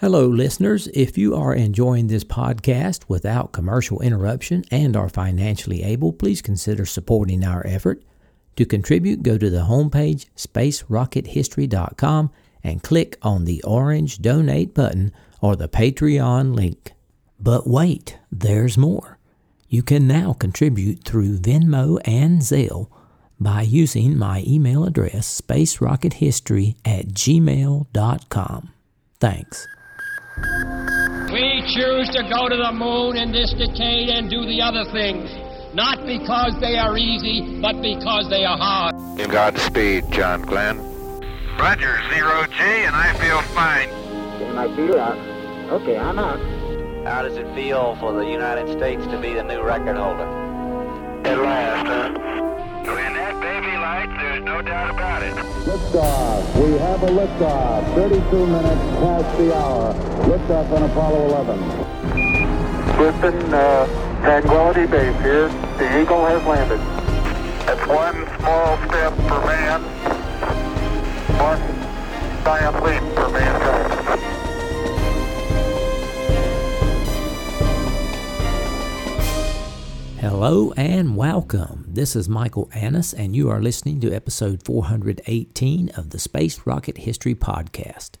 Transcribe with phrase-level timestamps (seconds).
[0.00, 0.86] Hello, listeners.
[0.94, 6.86] If you are enjoying this podcast without commercial interruption and are financially able, please consider
[6.86, 8.04] supporting our effort.
[8.54, 12.30] To contribute, go to the homepage spacerockethistory.com
[12.62, 16.92] and click on the orange donate button or the Patreon link.
[17.40, 19.18] But wait, there's more.
[19.68, 22.88] You can now contribute through Venmo and Zelle
[23.40, 28.72] by using my email address, spacerockethistory at gmail.com.
[29.18, 29.66] Thanks.
[31.32, 35.28] We choose to go to the moon in this decade and do the other things,
[35.74, 38.94] not because they are easy, but because they are hard.
[39.30, 40.78] Godspeed, John Glenn.
[41.58, 43.88] Roger, zero G, and I feel fine.
[44.38, 45.18] Getting my feet out.
[45.72, 46.38] Okay, I'm out.
[47.04, 50.24] How does it feel for the United States to be the new record holder?
[51.24, 52.77] At last, huh?
[52.94, 55.34] When that baby lights, there's no doubt about it.
[55.68, 56.64] Liftoff.
[56.64, 57.94] We have a liftoff.
[57.94, 59.94] 32 minutes past the hour.
[60.24, 61.88] Liftoff on Apollo 11.
[62.98, 63.86] Houston, uh,
[64.22, 65.48] Tranquility Base here.
[65.78, 66.80] The Eagle has landed.
[67.66, 69.82] That's one small step for man,
[71.38, 71.60] one
[72.42, 74.37] giant leap for mankind.
[80.20, 81.84] Hello and welcome.
[81.86, 86.98] This is Michael Annis, and you are listening to episode 418 of the Space Rocket
[86.98, 88.16] History Podcast.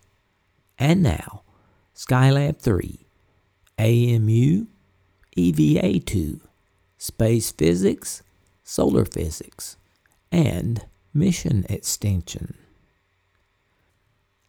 [0.78, 1.42] And now,
[1.96, 3.04] Skylab 3,
[3.80, 4.66] AMU,
[5.36, 6.40] EVA 2,
[6.98, 8.22] Space Physics,
[8.62, 9.76] Solar Physics,
[10.30, 12.54] and Mission Extension.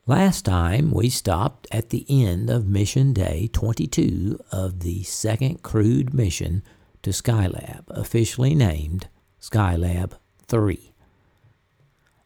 [0.06, 6.14] Last time we stopped at the end of Mission Day 22 of the second crewed
[6.14, 6.62] mission
[7.04, 9.08] to Skylab, officially named
[9.42, 10.14] Skylab
[10.48, 10.94] 3.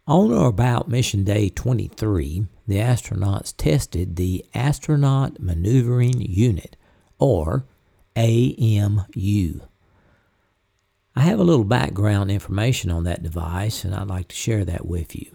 [0.05, 6.75] On or about Mission Day 23, the astronauts tested the Astronaut Maneuvering Unit,
[7.19, 7.65] or
[8.17, 9.59] AMU.
[11.15, 14.85] I have a little background information on that device, and I'd like to share that
[14.85, 15.31] with you.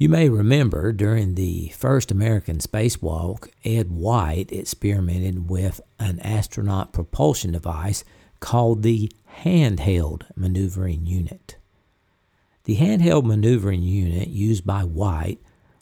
[0.00, 7.50] You may remember during the first American spacewalk, Ed White experimented with an astronaut propulsion
[7.50, 8.04] device
[8.38, 9.10] called the
[9.42, 11.56] Handheld Maneuvering Unit.
[12.62, 15.40] The handheld maneuvering unit used by White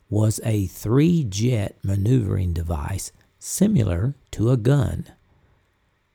[0.08, 5.08] was a three jet maneuvering device similar to a gun.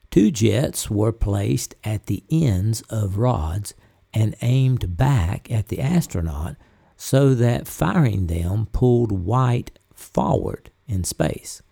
[0.09, 3.75] Two jets were placed at the ends of rods
[4.11, 6.55] and aimed back at the astronaut
[7.03, 11.63] so that firing them pulled White forward in space.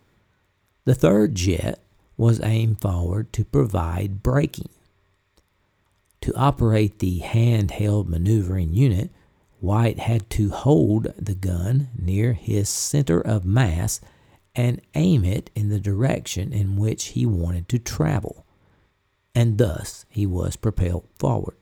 [0.86, 1.84] The third jet
[2.18, 4.70] was aimed forward to provide braking.
[6.22, 9.12] To operate the handheld maneuvering unit,
[9.60, 14.02] White had to hold the gun near his center of mass
[14.56, 18.48] and aim it in the direction in which he wanted to travel,
[19.36, 21.59] and thus he was propelled forward.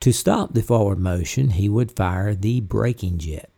[0.00, 3.50] To stop the forward motion, he would fire the braking jet.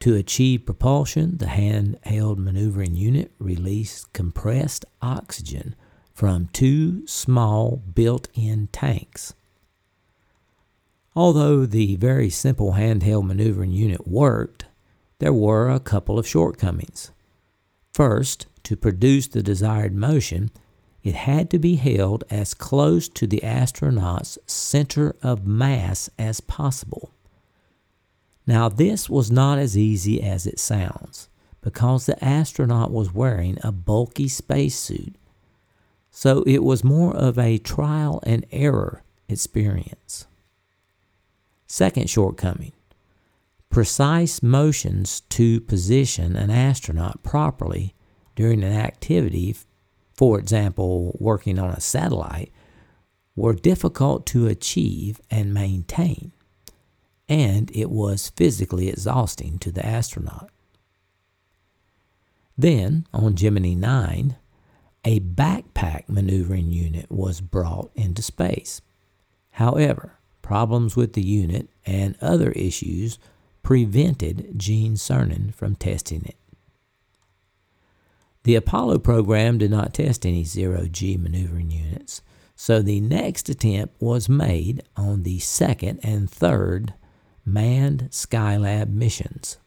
[0.00, 5.76] To achieve propulsion, the handheld maneuvering unit released compressed oxygen
[6.12, 9.34] from two small built in tanks.
[11.14, 14.64] Although the very simple handheld maneuvering unit worked,
[15.18, 17.12] there were a couple of shortcomings.
[17.92, 20.50] First, to produce the desired motion,
[21.02, 27.10] it had to be held as close to the astronaut's center of mass as possible.
[28.46, 31.28] Now, this was not as easy as it sounds
[31.60, 35.14] because the astronaut was wearing a bulky spacesuit,
[36.10, 40.26] so it was more of a trial and error experience.
[41.66, 42.72] Second shortcoming
[43.70, 47.94] precise motions to position an astronaut properly
[48.36, 49.56] during an activity
[50.14, 52.52] for example, working on a satellite,
[53.34, 56.32] were difficult to achieve and maintain,
[57.28, 60.50] and it was physically exhausting to the astronaut.
[62.58, 64.36] Then, on Gemini 9,
[65.04, 68.82] a backpack maneuvering unit was brought into space.
[69.52, 73.18] However, problems with the unit and other issues
[73.62, 76.36] prevented Gene Cernan from testing it.
[78.44, 82.22] The Apollo program did not test any zero G maneuvering units,
[82.56, 86.92] so the next attempt was made on the second and third
[87.44, 89.58] manned Skylab missions.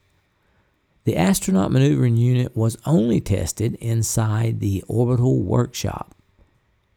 [1.06, 6.16] The astronaut maneuvering unit was only tested inside the orbital workshop.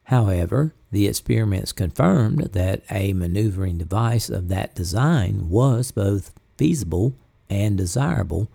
[0.05, 7.15] However, the experiments confirmed that a maneuvering device of that design was both feasible
[7.51, 8.51] and desirable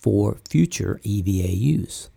[0.00, 2.08] for future EVA use.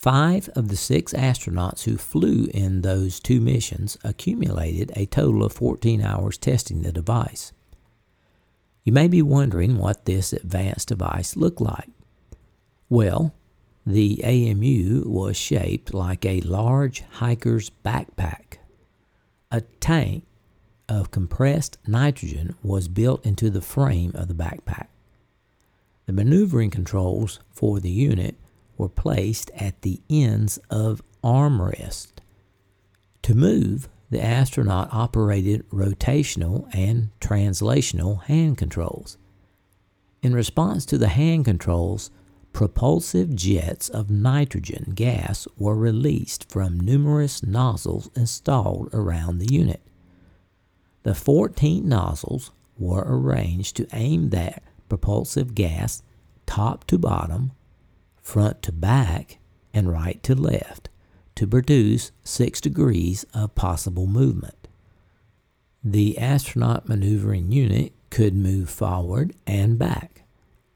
[0.00, 5.52] Five of the six astronauts who flew in those two missions accumulated a total of
[5.52, 7.52] 14 hours testing the device.
[8.82, 11.90] You may be wondering what this advanced device looked like.
[12.88, 13.34] Well,
[13.84, 18.56] the AMU was shaped like a large hiker's backpack.
[19.50, 20.24] A tank
[20.88, 24.86] of compressed nitrogen was built into the frame of the backpack.
[26.06, 28.36] The maneuvering controls for the unit
[28.80, 32.12] were placed at the ends of armrests.
[33.22, 39.18] To move, the astronaut operated rotational and translational hand controls.
[40.22, 42.10] In response to the hand controls,
[42.54, 49.82] propulsive jets of nitrogen gas were released from numerous nozzles installed around the unit.
[51.02, 56.02] The 14 nozzles were arranged to aim that propulsive gas
[56.46, 57.52] top to bottom
[58.30, 59.38] front to back,
[59.74, 60.88] and right to left
[61.34, 64.68] to produce six degrees of possible movement.
[65.82, 70.22] The astronaut maneuvering unit could move forward and back,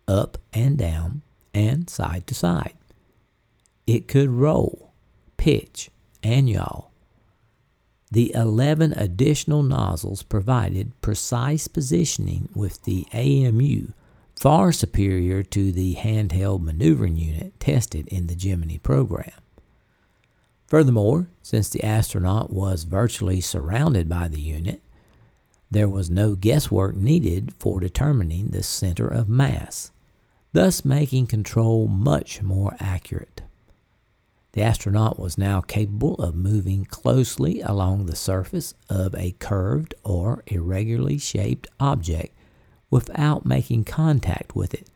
[0.08, 1.22] up and down,
[1.52, 2.74] and side to side.
[3.86, 4.90] It could roll,
[5.36, 5.90] pitch,
[6.24, 6.86] and yaw.
[8.10, 13.92] The 11 additional nozzles provided precise positioning with the AMU
[14.36, 19.32] far superior to the handheld maneuvering unit tested in the Gemini program.
[20.66, 24.82] Furthermore, since the astronaut was virtually surrounded by the unit,
[25.70, 29.92] there was no guesswork needed for determining the center of mass,
[30.52, 33.42] thus making control much more accurate.
[34.52, 40.44] The astronaut was now capable of moving closely along the surface of a curved or
[40.46, 42.36] irregularly shaped object
[42.94, 44.86] without making contact with it.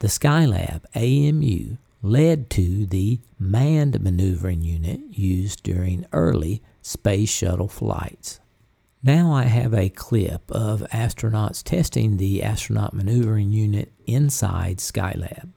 [0.00, 8.38] The Skylab AMU led to the manned maneuvering unit used during early space shuttle flights.
[9.02, 15.48] Now I have a clip of astronauts testing the astronaut maneuvering unit inside Skylab.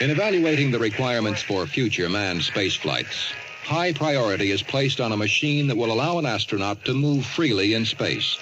[0.00, 3.32] In evaluating the requirements for future manned space flights,
[3.62, 7.74] high priority is placed on a machine that will allow an astronaut to move freely
[7.74, 8.36] in space.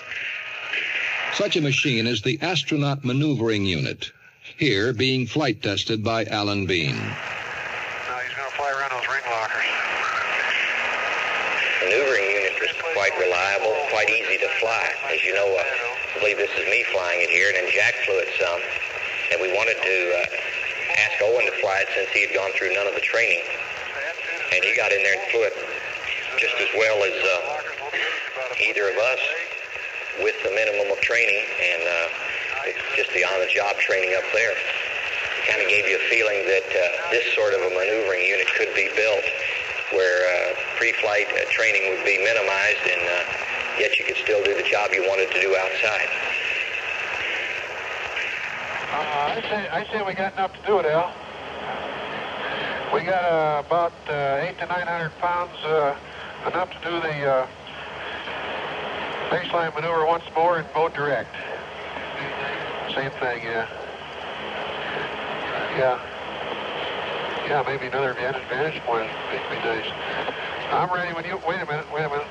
[1.35, 4.11] Such a machine is the Astronaut Maneuvering Unit,
[4.59, 6.97] here being flight tested by Alan Bean.
[6.97, 9.65] Now he's going to fly around those ring lockers.
[11.81, 14.91] Maneuvering unit is quite reliable, quite easy to fly.
[15.09, 17.95] As you know, uh, I believe this is me flying it here, and then Jack
[18.05, 18.61] flew it some.
[19.33, 22.75] And we wanted to uh, ask Owen to fly it since he had gone through
[22.75, 23.47] none of the training.
[24.53, 25.55] And he got in there and flew it
[26.43, 29.23] just as well as uh, either of us
[30.19, 34.53] with the minimum of training, and uh, it's just the on-the-job training up there.
[34.53, 38.47] It kind of gave you a feeling that uh, this sort of a maneuvering unit
[38.59, 39.25] could be built
[39.93, 44.55] where uh, pre-flight uh, training would be minimized and uh, yet you could still do
[44.55, 46.09] the job you wanted to do outside.
[48.93, 51.13] Uh, I say, I say we got enough to do it, Al.
[52.95, 55.97] We got uh, about uh, eight to nine hundred pounds, uh,
[56.47, 57.47] enough to do the uh,
[59.31, 61.35] baseline maneuver once more and go direct.
[62.95, 63.69] Same thing, yeah.
[65.79, 66.01] Yeah.
[67.47, 69.87] Yeah, maybe another vantage, vantage point would be nice.
[70.73, 72.27] I'm ready when you, wait a minute, wait a minute.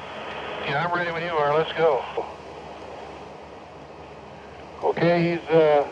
[0.66, 2.04] Yeah, I'm ready when you are, let's go.
[4.84, 5.88] Okay, he's uh,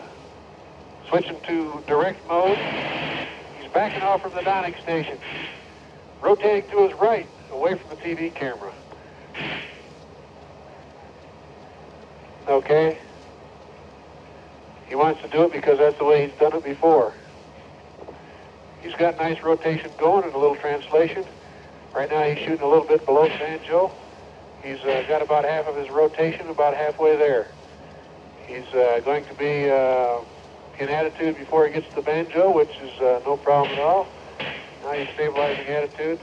[1.08, 2.58] switching to direct mode.
[3.58, 5.18] He's backing off from the docking station.
[6.20, 8.72] Rotating to his right, away from the TV camera.
[12.48, 12.98] Okay?
[14.88, 17.12] He wants to do it because that's the way he's done it before.
[18.82, 21.24] He's got nice rotation going and a little translation.
[21.94, 23.90] Right now he's shooting a little bit below banjo.
[24.62, 27.48] He's uh, got about half of his rotation about halfway there.
[28.46, 30.20] He's uh, going to be uh,
[30.78, 34.06] in attitude before he gets to the banjo, which is uh, no problem at all.
[34.82, 36.20] Now he's stabilizing attitude.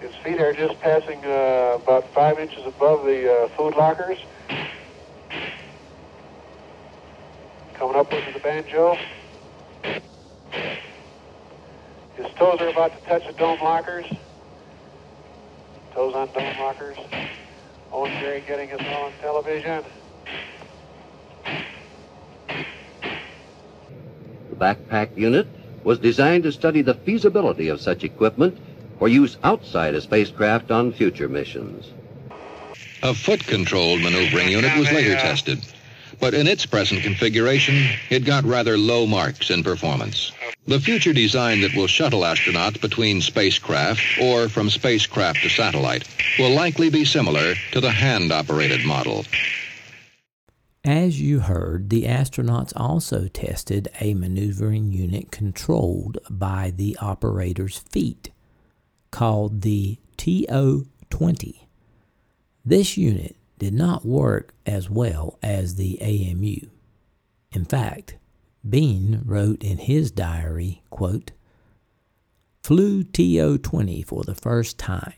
[0.00, 4.18] His feet are just passing uh, about five inches above the uh, food lockers.
[7.74, 8.96] Coming up into the banjo.
[12.14, 14.06] His toes are about to touch the dome lockers.
[15.94, 16.98] Toes on dome lockers.
[17.92, 19.84] Owen Gary getting us all on television.
[24.50, 25.46] The backpack unit
[25.84, 28.58] was designed to study the feasibility of such equipment
[28.98, 31.92] for use outside a spacecraft on future missions.
[33.02, 35.64] A foot-controlled maneuvering unit was later tested.
[36.20, 40.32] but in its present configuration, it got rather low marks in performance.
[40.66, 46.50] The future design that will shuttle astronauts between spacecraft or from spacecraft to satellite will
[46.50, 49.24] likely be similar to the hand-operated model.
[50.84, 58.30] As you heard, the astronauts also tested a maneuvering unit controlled by the operator's feet,
[59.16, 61.66] called the TO 20.
[62.66, 66.68] This unit did not work as well as the AMU.
[67.50, 68.16] In fact,
[68.68, 71.32] Bean wrote in his diary, quote,
[72.62, 75.14] Flew TO 20 for the first time.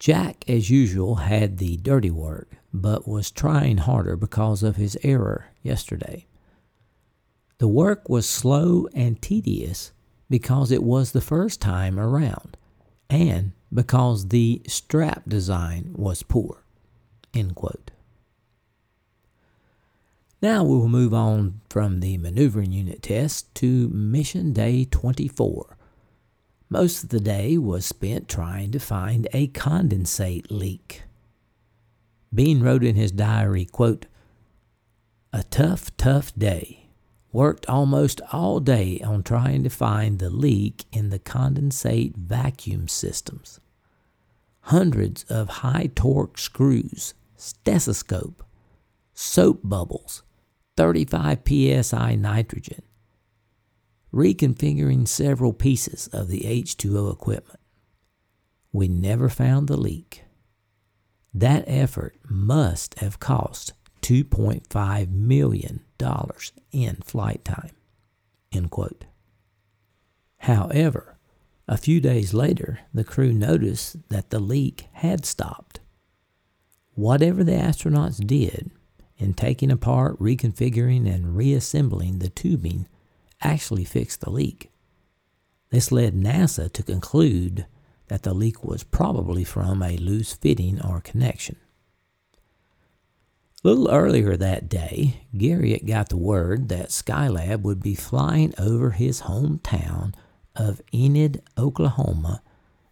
[0.00, 5.46] Jack, as usual, had the dirty work, but was trying harder because of his error
[5.62, 6.26] yesterday.
[7.58, 9.92] The work was slow and tedious
[10.28, 12.56] because it was the first time around,
[13.10, 16.62] and because the strap design was poor.
[17.34, 17.90] End quote.
[20.40, 25.76] Now we will move on from the maneuvering unit test to mission day 24.
[26.70, 31.02] Most of the day was spent trying to find a condensate leak.
[32.32, 34.06] Bean wrote in his diary, quote,
[35.32, 36.87] A tough, tough day.
[37.38, 43.60] Worked almost all day on trying to find the leak in the condensate vacuum systems.
[44.62, 48.42] Hundreds of high torque screws, stethoscope,
[49.14, 50.24] soap bubbles,
[50.76, 52.82] 35 psi nitrogen,
[54.12, 57.60] reconfiguring several pieces of the H2O equipment.
[58.72, 60.24] We never found the leak.
[61.32, 65.80] That effort must have cost $2.5 million
[66.72, 67.70] in flight time.
[68.52, 69.04] End quote.
[70.38, 71.18] However,
[71.66, 75.80] a few days later, the crew noticed that the leak had stopped.
[76.94, 78.70] Whatever the astronauts did,
[79.18, 82.88] in taking apart, reconfiguring, and reassembling the tubing
[83.42, 84.70] actually fixed the leak.
[85.70, 87.66] This led NASA to conclude
[88.06, 91.56] that the leak was probably from a loose fitting or connection.
[93.64, 98.92] A little earlier that day, Garriott got the word that Skylab would be flying over
[98.92, 100.14] his hometown
[100.54, 102.40] of Enid, Oklahoma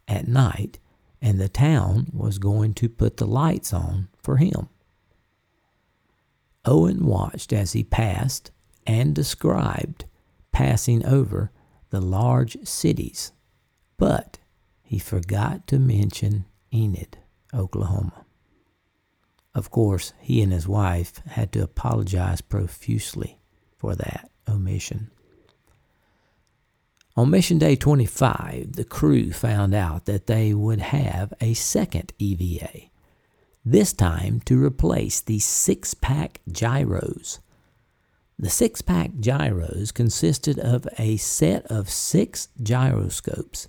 [0.09, 0.81] at night,
[1.23, 4.69] and the town was going to put the lights on for him.
[6.65, 8.51] Owen watched as he passed
[8.85, 10.05] and described
[10.51, 11.53] passing over
[11.91, 13.31] the large cities,
[13.99, 14.39] but
[14.83, 16.45] he forgot to mention
[16.75, 17.19] Enid,
[17.55, 18.26] Oklahoma.
[19.57, 23.39] Of course, he and his wife had to apologize profusely
[23.79, 25.11] for that omission.
[27.17, 32.91] On mission day 25, the crew found out that they would have a second EVA
[33.65, 37.41] this time to replace the six pack gyros.
[38.39, 43.69] The six pack gyros consisted of a set of six gyroscopes.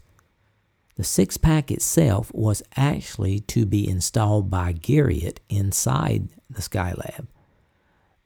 [0.97, 7.27] The six pack itself was actually to be installed by Garriott inside the Skylab,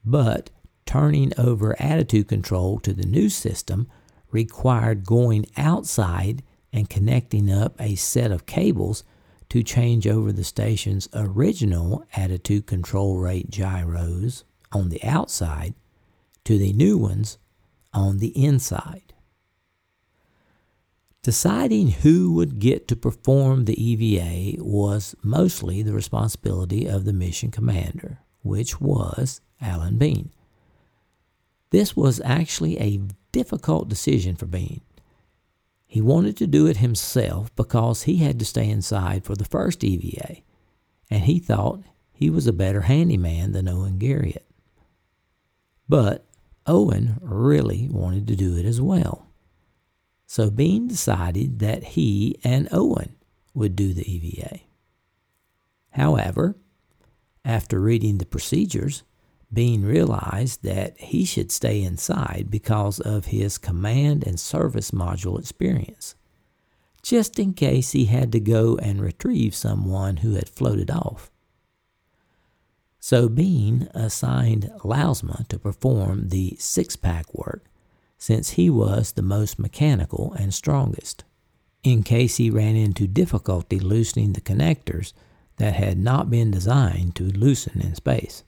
[0.06, 0.50] but
[0.86, 3.90] turning over attitude control to the new system
[4.32, 9.04] required going outside and connecting up a set of cables
[9.50, 15.74] to change over the station's original attitude control rate gyros on the outside
[16.46, 17.38] to the new ones
[17.94, 19.11] on the inside.
[21.24, 27.52] Deciding who would get to perform the EVA was mostly the responsibility of the mission
[27.52, 30.32] commander, which was Alan Bean.
[31.70, 33.02] This was actually a
[33.32, 34.82] difficult decision for Bean.
[35.86, 39.84] He wanted to do it himself because he had to stay inside for the first
[39.84, 40.38] EVA,
[41.12, 44.46] and he thought he was a better handyman than Owen Garriott.
[45.88, 46.26] But
[46.66, 49.28] Owen really wanted to do it as well.
[50.32, 53.18] So Bean decided that he and Owen
[53.54, 54.62] would do the EVA.
[55.90, 56.56] However,
[57.44, 59.04] after reading the procedures,
[59.52, 66.16] Bean realized that he should stay inside because of his command and service module experience,
[67.04, 71.30] just in case he had to go and retrieve someone who had floated off.
[73.02, 77.66] So Bean assigned Lousma to perform the six pack work
[78.22, 81.24] since he was the most mechanical and strongest,
[81.84, 85.14] in case he ran into difficulty loosening the connectors
[85.58, 88.44] that had not been designed to loosen in space.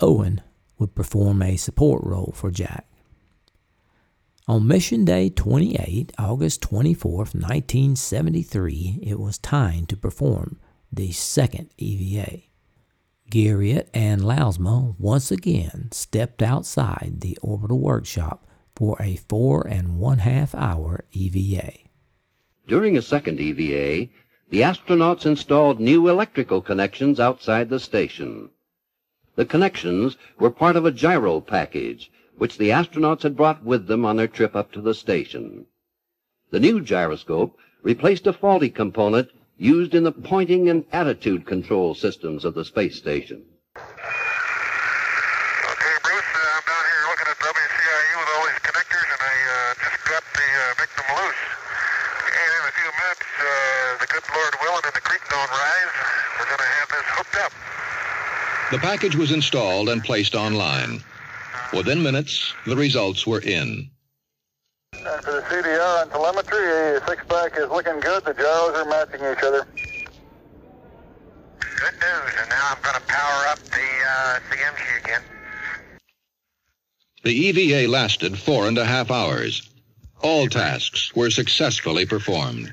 [0.00, 0.40] Owen
[0.78, 2.86] would perform a support role for Jack.
[4.48, 10.58] On Mission Day 28, August 24, 1973, it was time to perform
[10.90, 12.40] the second EVA.
[13.30, 18.44] Garriott and Lousma once again stepped outside the orbital workshop
[18.74, 21.74] for a four and one half hour EVA.
[22.66, 24.10] During a second EVA,
[24.48, 28.50] the astronauts installed new electrical connections outside the station.
[29.36, 34.04] The connections were part of a gyro package, which the astronauts had brought with them
[34.04, 35.66] on their trip up to the station.
[36.50, 39.28] The new gyroscope replaced a faulty component
[39.60, 43.44] used in the pointing and attitude control systems of the space station.
[43.76, 43.84] Okay,
[46.00, 49.76] Bruce, uh, I'm down here looking at WCIU with all these connectors, and I uh,
[49.84, 51.44] just got the uh, victim loose.
[52.24, 53.44] And in a few minutes, uh,
[54.00, 55.92] the good Lord willing and the creek don't rise,
[56.40, 57.52] we're going to have this hooked up.
[58.72, 61.04] The package was installed and placed online.
[61.74, 63.90] Within minutes, the results were in.
[65.20, 68.24] And for the CDR and telemetry, a six-pack is looking good.
[68.24, 69.66] The gyros are matching each other.
[71.58, 75.22] Good news, and now I'm going to power up the uh, CMG again.
[77.22, 79.68] The EVA lasted four and a half hours.
[80.22, 82.72] All tasks were successfully performed.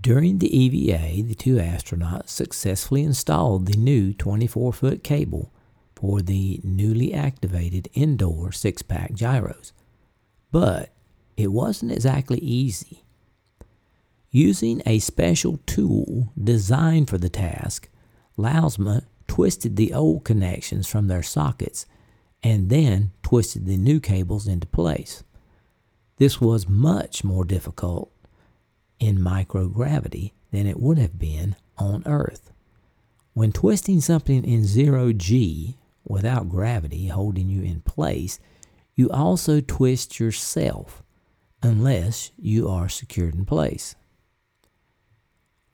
[0.00, 5.52] During the EVA, the two astronauts successfully installed the new 24 foot cable
[5.94, 9.74] for the newly activated indoor six pack gyros.
[10.50, 10.92] But
[11.36, 13.02] it wasn't exactly easy.
[14.30, 17.88] Using a special tool designed for the task,
[18.38, 21.86] Lousma twisted the old connections from their sockets
[22.42, 25.24] and then twisted the new cables into place.
[26.18, 28.10] This was much more difficult
[28.98, 32.52] in microgravity than it would have been on Earth.
[33.34, 35.76] When twisting something in zero G
[36.06, 38.38] without gravity holding you in place,
[38.96, 41.02] you also twist yourself
[41.62, 43.94] unless you are secured in place.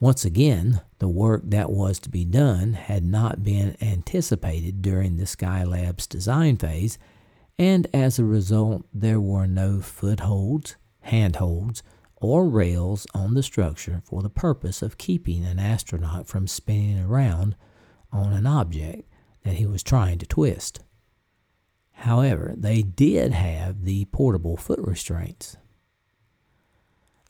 [0.00, 5.24] Once again, the work that was to be done had not been anticipated during the
[5.24, 6.98] Skylab's design phase,
[7.56, 11.84] and as a result, there were no footholds, handholds,
[12.16, 17.54] or rails on the structure for the purpose of keeping an astronaut from spinning around
[18.10, 19.08] on an object
[19.44, 20.80] that he was trying to twist.
[22.02, 25.56] However, they did have the portable foot restraints.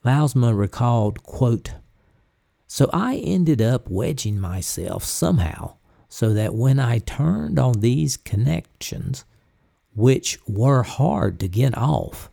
[0.03, 1.75] Lousma recalled, quote,
[2.69, 5.75] So I ended up wedging myself somehow
[6.09, 9.27] so that when I turned on these connections,
[9.95, 12.31] which were hard to get off,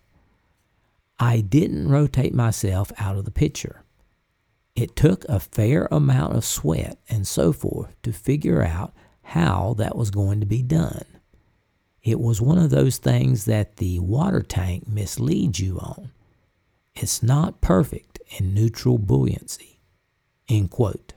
[1.20, 3.84] I didn't rotate myself out of the picture.
[4.78, 9.98] It took a fair amount of sweat and so forth to figure out how that
[9.98, 11.04] was going to be done.
[12.10, 16.10] It was one of those things that the water tank misleads you on.
[16.96, 19.80] It's not perfect in neutral buoyancy.
[20.48, 21.14] End quote.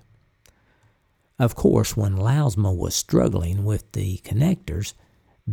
[1.38, 4.92] Of course, when Lousma was struggling with the connectors,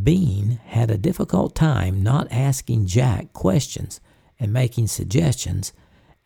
[0.04, 4.02] Bean had a difficult time not asking Jack questions
[4.42, 5.72] and making suggestions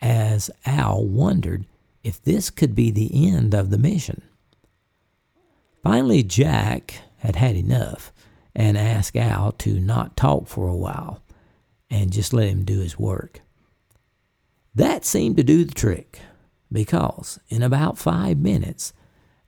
[0.02, 1.68] as Al wondered
[2.04, 4.24] if this could be the end of the mission.
[5.84, 8.13] Finally, Jack had had enough
[8.56, 11.24] and ask Al to not talk for a while
[11.90, 13.42] and just let him do his work.
[14.76, 16.20] That seemed to do the trick
[16.72, 18.94] because in about five minutes,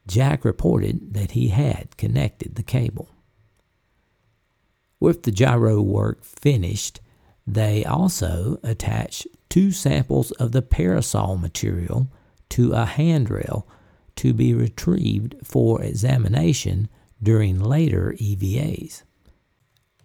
[0.08, 3.10] Jack reported that he had connected the cable.
[5.00, 7.02] With the gyro work finished,
[7.48, 12.08] they also attached two samples of the parasol material
[12.50, 13.68] to a handrail
[14.18, 16.88] to be retrieved for examination
[17.26, 19.04] during later EVAs.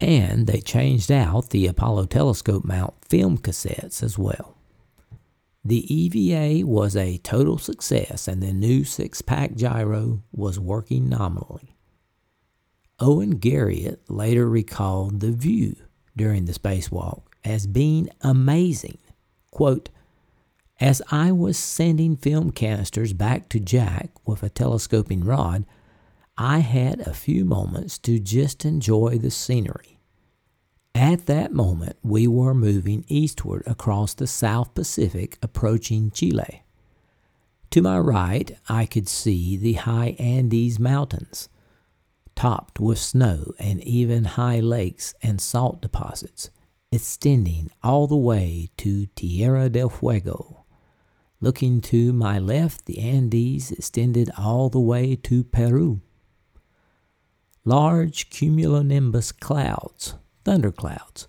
[0.00, 4.56] And they changed out the Apollo telescope mount film cassettes as well.
[5.62, 11.76] The EVA was a total success and the new six pack gyro was working nominally.
[12.98, 15.76] Owen Garriott later recalled the view
[16.16, 18.98] during the spacewalk as being amazing.
[19.50, 19.90] Quote,
[20.80, 25.66] as I was sending film canisters back to Jack with a telescoping rod,
[26.42, 29.98] I had a few moments to just enjoy the scenery.
[30.94, 36.62] At that moment, we were moving eastward across the South Pacific, approaching Chile.
[37.72, 41.50] To my right, I could see the high Andes Mountains,
[42.34, 46.48] topped with snow and even high lakes and salt deposits,
[46.90, 50.64] extending all the way to Tierra del Fuego.
[51.42, 56.00] Looking to my left, the Andes extended all the way to Peru.
[57.64, 61.26] Large cumulonimbus clouds, thunderclouds,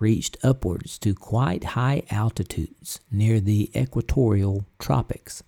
[0.00, 5.42] reached upwards to quite high altitudes near the equatorial tropics.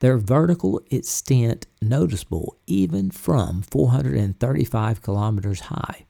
[0.00, 6.04] their vertical extent noticeable even from 435 kilometers high,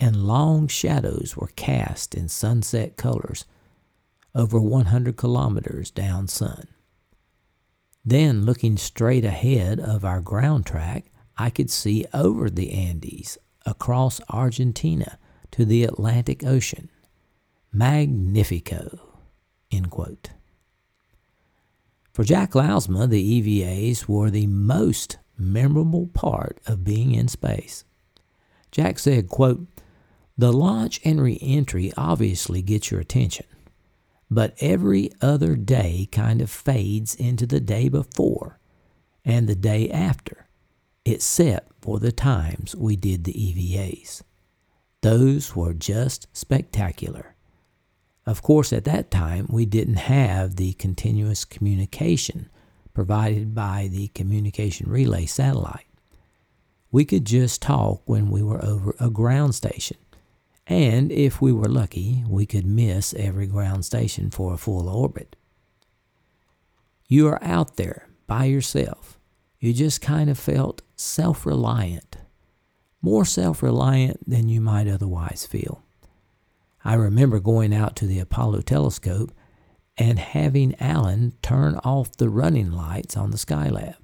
[0.00, 3.44] and long shadows were cast in sunset colors
[4.34, 6.66] over 100 kilometers down sun.
[8.04, 14.20] Then, looking straight ahead of our ground track, I could see over the Andes, across
[14.28, 15.18] Argentina
[15.50, 16.90] to the Atlantic Ocean.
[17.72, 19.00] Magnifico.
[22.16, 27.84] For Jack Lousma, the EVAs were the most memorable part of being in space.
[28.72, 29.66] Jack said, quote,
[30.38, 33.44] The launch and reentry obviously gets your attention,
[34.30, 38.58] but every other day kind of fades into the day before
[39.22, 40.45] and the day after,
[41.06, 44.22] except for the times we did the EVAs.
[45.02, 47.36] Those were just spectacular.
[48.26, 52.50] Of course, at that time, we didn't have the continuous communication
[52.92, 55.86] provided by the communication relay satellite.
[56.90, 59.98] We could just talk when we were over a ground station,
[60.66, 65.36] and if we were lucky, we could miss every ground station for a full orbit.
[67.06, 69.20] You are out there by yourself.
[69.60, 72.16] You just kind of felt self reliant,
[73.00, 75.82] more self reliant than you might otherwise feel.
[76.84, 79.32] I remember going out to the Apollo telescope
[79.98, 83.96] and having Alan turn off the running lights on the Skylab.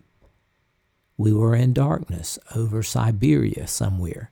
[1.16, 4.30] We were in darkness over Siberia somewhere,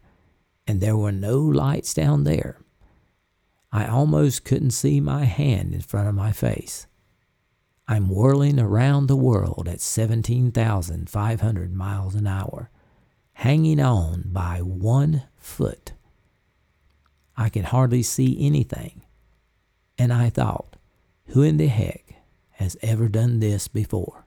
[0.66, 2.58] and there were no lights down there.
[3.70, 6.86] I almost couldn't see my hand in front of my face.
[7.90, 12.70] I'm whirling around the world at 17,500 miles an hour,
[13.32, 15.94] hanging on by one foot.
[17.36, 19.02] I can hardly see anything.
[19.98, 20.76] And I thought,
[21.30, 22.14] who in the heck
[22.52, 24.24] has ever done this before?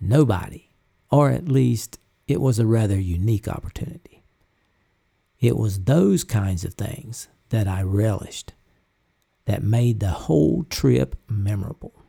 [0.00, 0.70] Nobody,
[1.10, 4.22] or at least it was a rather unique opportunity.
[5.40, 8.52] It was those kinds of things that I relished
[9.46, 12.05] that made the whole trip memorable.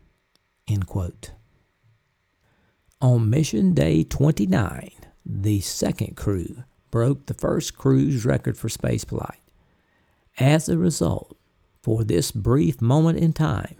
[2.99, 4.91] On mission day 29,
[5.25, 9.39] the second crew broke the first crew's record for spaceflight.
[10.39, 11.37] As a result,
[11.81, 13.75] for this brief moment in time,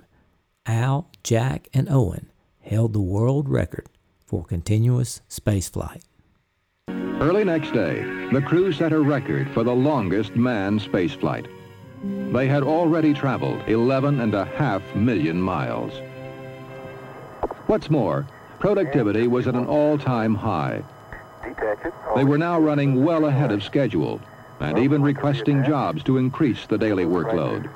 [0.65, 3.87] Al, Jack, and Owen held the world record
[4.25, 6.03] for continuous spaceflight.
[6.89, 11.47] Early next day, the crew set a record for the longest manned spaceflight.
[12.31, 15.93] They had already traveled 11 and a half million miles.
[17.67, 18.25] What's more,
[18.59, 20.83] productivity was at an all-time high.
[22.15, 24.21] They were now running well ahead of schedule
[24.61, 27.67] and even requesting jobs to increase the daily workload.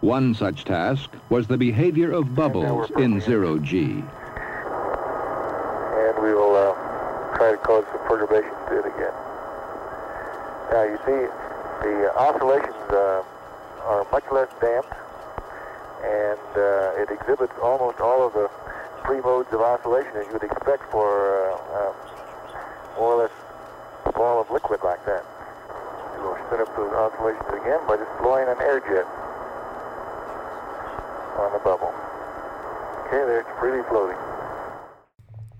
[0.00, 3.82] One such task was the behavior of bubbles in zero G.
[3.82, 4.04] And
[6.22, 6.72] we will uh,
[7.36, 9.12] try to cause some perturbations to it again.
[10.70, 11.26] Now you see
[11.82, 13.24] the oscillations uh,
[13.82, 14.94] are much less damped
[16.02, 18.50] and uh, it exhibits almost all of the
[19.06, 23.32] three modes of oscillation as you would expect for uh, uh, more or less
[24.06, 25.24] a ball of liquid like that.
[26.18, 29.06] We'll spin up those oscillations again by blowing an air jet
[31.38, 31.92] on the bubble.
[33.06, 34.16] Okay, there it's freely floating.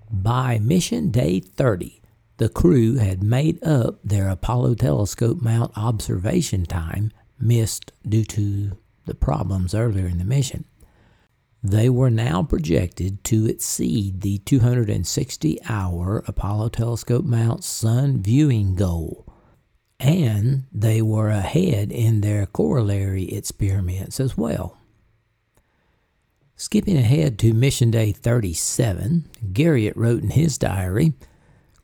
[0.09, 2.01] By mission day 30,
[2.37, 9.15] the crew had made up their Apollo telescope mount observation time missed due to the
[9.15, 10.65] problems earlier in the mission.
[11.61, 19.33] They were now projected to exceed the 260 hour Apollo telescope mount sun viewing goal
[20.03, 24.77] and they were ahead in their corollary experiments as well.
[26.57, 31.13] Skipping ahead to Mission Day 37, Garriott wrote in his diary,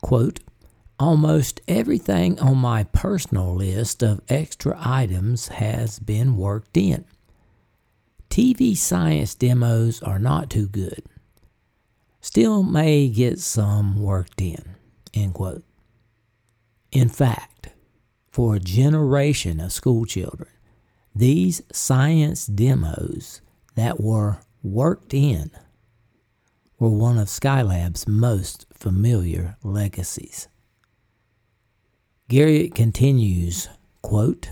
[0.02, 0.40] quote,
[1.00, 7.06] Almost everything on my personal list of extra items has been worked in.
[8.28, 11.02] TV science demos are not too good.
[12.20, 14.76] Still may get some worked in.
[15.14, 15.64] End quote.
[16.92, 17.70] In fact,
[18.30, 20.50] for a generation of school children.
[21.14, 23.40] These science demos
[23.74, 25.50] that were worked in
[26.78, 30.46] were one of Skylab's most familiar legacies.
[32.30, 33.68] Garriott continues,
[34.02, 34.50] quote,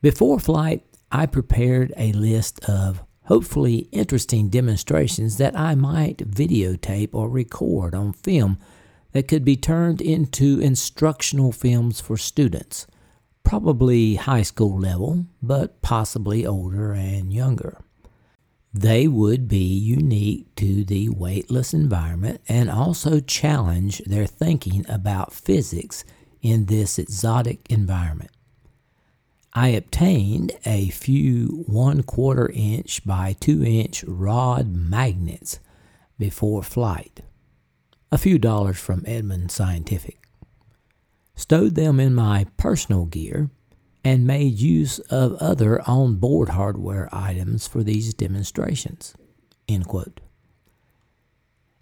[0.00, 7.28] Before flight, I prepared a list of hopefully interesting demonstrations that I might videotape or
[7.28, 8.58] record on film
[9.12, 12.88] that could be turned into instructional films for students,
[13.44, 17.78] probably high school level, but possibly older and younger.
[18.74, 26.04] They would be unique to the weightless environment and also challenge their thinking about physics
[26.42, 28.30] in this exotic environment.
[29.54, 35.60] I obtained a few one quarter inch by two inch rod magnets
[36.18, 37.20] before flight,
[38.10, 40.22] a few dollars from Edmund Scientific,
[41.34, 43.50] stowed them in my personal gear,
[44.04, 49.14] and made use of other on board hardware items for these demonstrations.
[49.68, 50.20] End quote.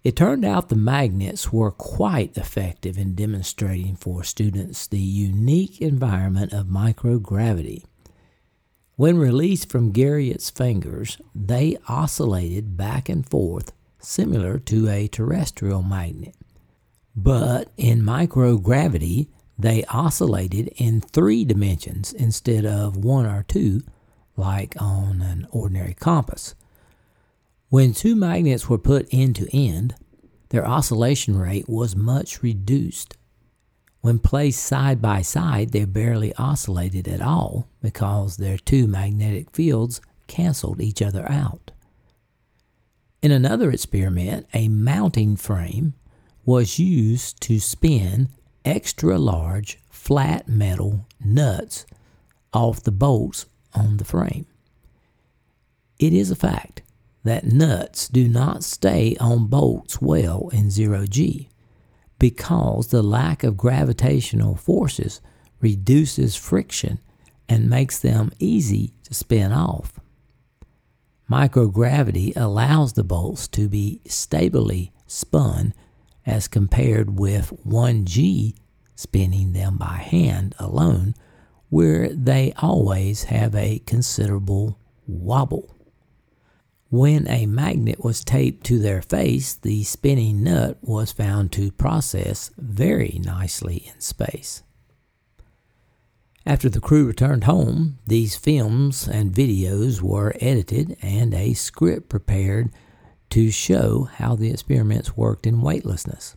[0.03, 6.53] It turned out the magnets were quite effective in demonstrating for students the unique environment
[6.53, 7.85] of microgravity.
[8.95, 16.35] When released from Garriott's fingers, they oscillated back and forth similar to a terrestrial magnet.
[17.15, 23.83] But in microgravity, they oscillated in three dimensions instead of one or two,
[24.35, 26.55] like on an ordinary compass.
[27.71, 29.95] When two magnets were put end to end,
[30.49, 33.15] their oscillation rate was much reduced.
[34.01, 40.01] When placed side by side, they barely oscillated at all because their two magnetic fields
[40.27, 41.71] canceled each other out.
[43.21, 45.93] In another experiment, a mounting frame
[46.43, 48.27] was used to spin
[48.65, 51.85] extra large flat metal nuts
[52.51, 54.45] off the bolts on the frame.
[55.99, 56.81] It is a fact
[57.23, 61.49] that nuts do not stay on bolts well in zero G
[62.19, 65.21] because the lack of gravitational forces
[65.59, 66.99] reduces friction
[67.49, 69.99] and makes them easy to spin off.
[71.29, 75.73] Microgravity allows the bolts to be stably spun
[76.25, 78.53] as compared with 1G
[78.95, 81.15] spinning them by hand alone,
[81.69, 85.75] where they always have a considerable wobble.
[86.91, 92.51] When a magnet was taped to their face, the spinning nut was found to precess
[92.57, 94.61] very nicely in space.
[96.45, 102.71] After the crew returned home, these films and videos were edited and a script prepared
[103.29, 106.35] to show how the experiments worked in weightlessness.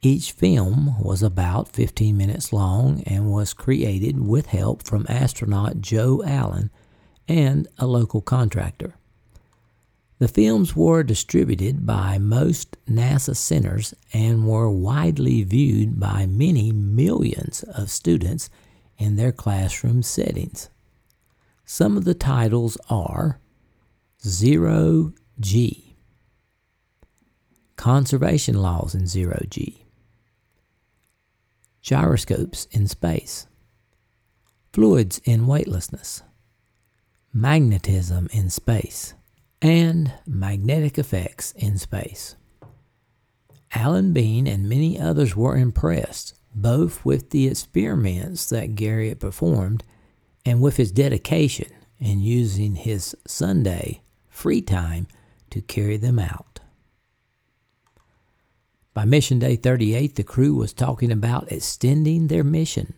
[0.00, 6.22] Each film was about 15 minutes long and was created with help from astronaut Joe
[6.24, 6.70] Allen
[7.26, 8.94] and a local contractor.
[10.18, 17.62] The films were distributed by most NASA centers and were widely viewed by many millions
[17.64, 18.48] of students
[18.96, 20.70] in their classroom settings.
[21.66, 23.40] Some of the titles are
[24.24, 25.96] Zero G,
[27.76, 29.84] Conservation Laws in Zero G,
[31.82, 33.46] Gyroscopes in Space,
[34.72, 36.22] Fluids in Weightlessness,
[37.34, 39.12] Magnetism in Space
[39.62, 42.36] and magnetic effects in space.
[43.72, 49.84] Alan Bean and many others were impressed both with the experiments that Garriott performed
[50.44, 55.06] and with his dedication in using his Sunday free time
[55.50, 56.60] to carry them out.
[58.94, 62.94] By Mission Day 38, the crew was talking about extending their mission.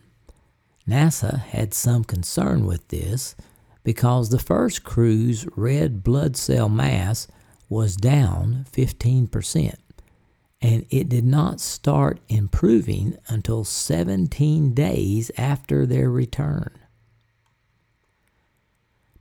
[0.87, 3.35] NASA had some concern with this
[3.83, 7.27] because the first crew's red blood cell mass
[7.69, 9.75] was down 15%,
[10.61, 16.71] and it did not start improving until 17 days after their return.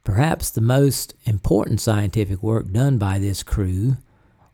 [0.02, 3.98] Perhaps the most important scientific work done by this crew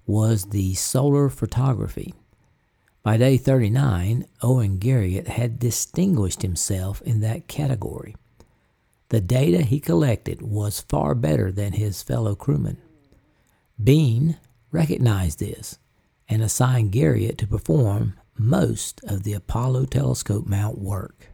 [0.04, 2.12] was the solar photography.
[3.04, 8.16] By day 39, Owen Garriott had distinguished himself in that category.
[9.10, 12.78] The data he collected was far better than his fellow crewmen.
[13.82, 14.38] Bean
[14.70, 15.78] recognized this
[16.28, 21.28] and assigned Garriott to perform most of the Apollo telescope mount work.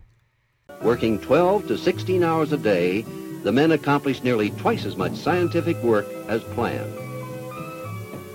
[0.82, 3.02] Working 12 to 16 hours a day,
[3.42, 6.92] the men accomplished nearly twice as much scientific work as planned.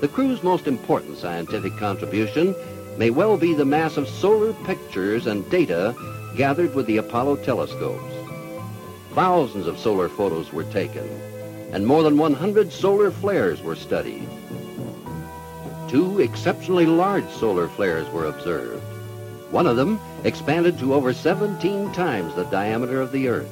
[0.01, 2.55] The crew's most important scientific contribution
[2.97, 5.95] may well be the mass of solar pictures and data
[6.35, 8.14] gathered with the Apollo telescopes.
[9.15, 11.09] Thousands of solar photos were taken,
[11.71, 14.27] and more than 100 solar flares were studied.
[15.87, 18.83] Two exceptionally large solar flares were observed.
[19.51, 23.49] One of them expanded to over 17 times the diameter of the Earth.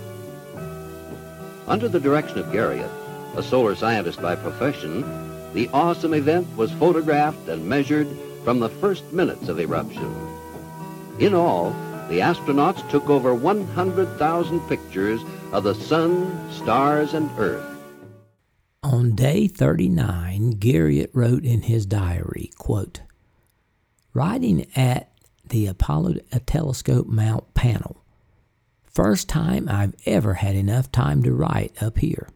[1.65, 2.91] Under the direction of Garriott,
[3.38, 5.06] a solar scientist by profession,
[5.54, 8.10] the awesome event was photographed and measured
[8.43, 10.13] from the first minutes of eruption.
[11.19, 11.69] In all,
[12.10, 15.21] the astronauts took over 100,000 pictures
[15.54, 17.63] of the sun, stars, and earth.
[18.82, 23.02] On day 39, Garriott wrote in his diary, quote,
[24.13, 25.12] Riding at
[25.48, 28.04] the Apollo uh, telescope mount panel,
[28.84, 32.28] first time I've ever had enough time to write up here.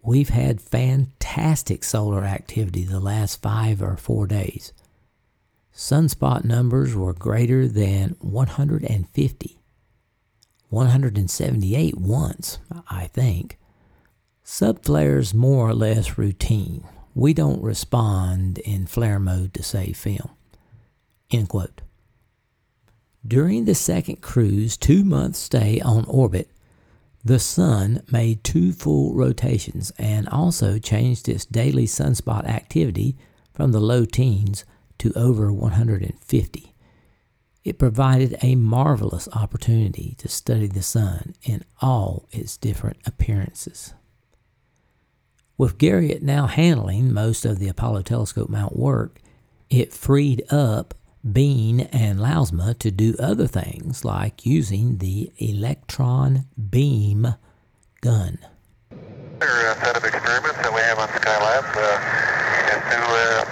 [0.00, 4.72] We've had fantastic solar activity the last five or four days.
[5.74, 9.59] Sunspot numbers were greater than 150.
[10.70, 13.58] 178 once, I think.
[14.44, 16.84] Subflares more or less routine.
[17.14, 20.30] We don't respond in flare mode to save film.
[21.30, 21.82] End quote.
[23.26, 26.50] During the second cruise two month stay on orbit,
[27.22, 33.16] the Sun made two full rotations and also changed its daily sunspot activity
[33.52, 34.64] from the low teens
[34.98, 36.69] to over 150.
[37.62, 43.92] It provided a marvelous opportunity to study the Sun in all its different appearances.
[45.58, 49.20] With Garriott now handling most of the Apollo telescope mount work,
[49.68, 50.94] it freed up
[51.30, 57.34] Bean and Lousma to do other things like using the electron beam
[58.00, 58.38] gun.
[58.90, 62.00] Set of experiments that we have on Skylab uh,
[62.72, 63.44] is to uh,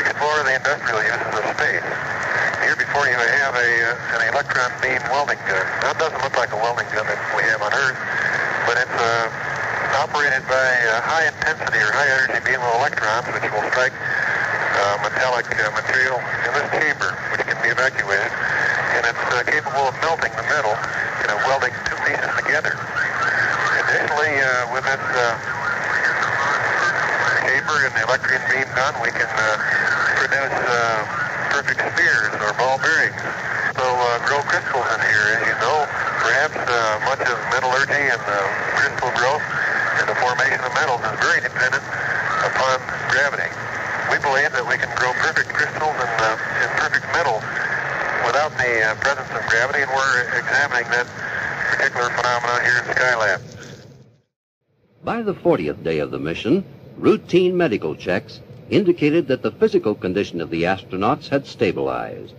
[0.00, 2.25] explore the industrial uses of space.
[2.66, 5.62] Here before you have a, uh, an electron beam welding gun.
[5.86, 7.94] It doesn't look like a welding gun that we have on Earth,
[8.66, 10.66] but it's uh, operated by
[11.06, 16.18] high intensity or high energy beam of electrons which will strike uh, metallic uh, material
[16.18, 18.34] in this chamber, which can be evacuated,
[18.98, 20.74] and it's uh, capable of melting the metal
[21.22, 22.74] and of welding two pieces together.
[23.78, 25.22] Additionally, uh, with this uh,
[27.46, 29.54] chamber and the electron beam gun, we can uh,
[30.18, 31.25] produce uh,
[31.56, 33.16] perfect spheres or ball bearings.
[33.80, 35.88] So uh, grow crystals in here, as you know.
[36.20, 36.76] Perhaps uh,
[37.08, 38.36] much of metallurgy and uh,
[38.76, 39.44] crystal growth
[39.96, 41.84] and the formation of metals is very dependent
[42.44, 42.76] upon
[43.08, 43.48] gravity
[44.10, 47.42] we believe that we can grow perfect crystals and, uh, and perfect metals
[48.24, 51.06] without the uh, presence of gravity, and we're examining that
[51.74, 53.40] particular phenomenon here in Skylab.
[55.02, 56.64] By the 40th day of the mission,
[56.96, 58.40] routine medical checks
[58.70, 62.34] indicated that the physical condition of the astronauts had stabilized.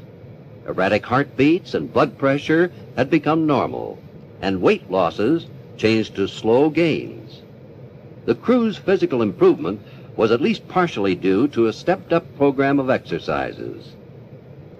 [0.67, 3.97] Erratic heartbeats and blood pressure had become normal,
[4.41, 5.45] and weight losses
[5.77, 7.41] changed to slow gains.
[8.25, 9.81] The crew's physical improvement
[10.17, 13.93] was at least partially due to a stepped up program of exercises.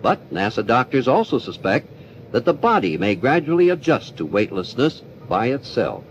[0.01, 1.87] But NASA doctors also suspect
[2.31, 6.03] that the body may gradually adjust to weightlessness by itself.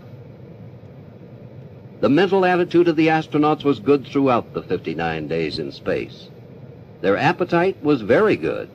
[1.99, 6.29] The mental attitude of the astronauts was good throughout the 59 days in space.
[7.01, 8.69] Their appetite was very good.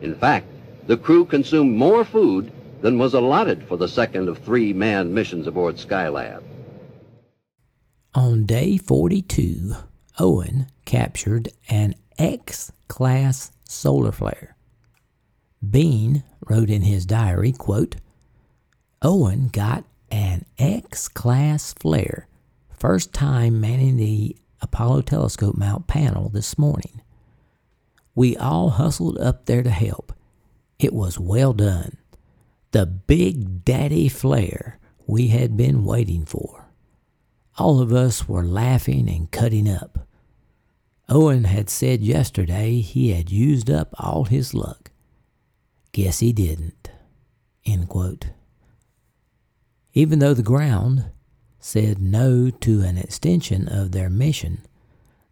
[0.00, 0.46] In fact,
[0.86, 5.46] the crew consumed more food than was allotted for the second of three manned missions
[5.46, 6.42] aboard Skylab.
[8.14, 9.74] On day 42,
[10.18, 14.56] Owen captured an X class solar flare.
[15.68, 17.96] Bean wrote in his diary, quote,
[19.00, 22.26] Owen got an X class flare,
[22.82, 27.00] first time manning the Apollo telescope mount panel this morning.
[28.16, 30.12] We all hustled up there to help.
[30.80, 31.96] It was well done.
[32.72, 36.72] The big daddy flare we had been waiting for.
[37.56, 40.08] All of us were laughing and cutting up.
[41.08, 44.90] Owen had said yesterday he had used up all his luck.
[45.92, 46.90] Guess he didn't.
[49.94, 51.11] Even though the ground
[51.64, 54.66] said no to an extension of their mission,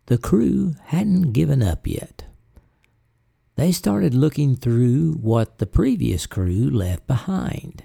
[0.06, 2.24] the crew hadn't given up yet.
[3.56, 7.82] They started looking through what the previous crew left behind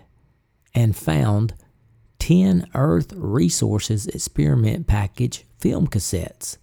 [0.76, 1.56] and found
[2.20, 6.58] 10 Earth Resources Experiment Package film cassettes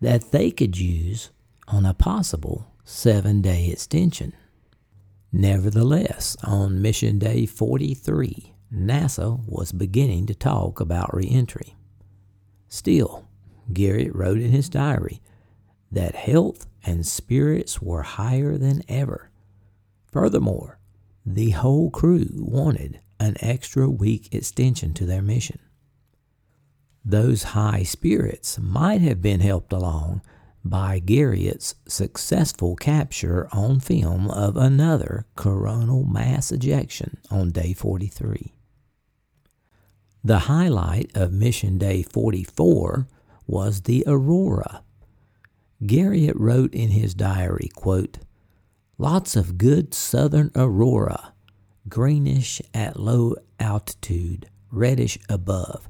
[0.00, 1.30] that they could use
[1.66, 4.34] on a possible seven day extension.
[5.32, 11.76] Nevertheless, on Mission Day 43, NASA was beginning to talk about reentry.
[12.68, 13.28] Still,
[13.72, 15.20] Garriott wrote in his diary
[15.90, 19.30] that health and spirits were higher than ever.
[20.12, 20.78] Furthermore,
[21.26, 25.58] the whole crew wanted an extra week extension to their mission.
[27.04, 30.22] Those high spirits might have been helped along
[30.64, 38.54] by Garriott's successful capture on film of another coronal mass ejection on day 43.
[40.22, 43.06] The highlight of mission day 44
[43.46, 44.82] was the aurora.
[45.82, 48.18] Garriott wrote in his diary, quote,
[48.98, 51.32] Lots of good southern aurora
[51.88, 55.88] greenish at low altitude, reddish above,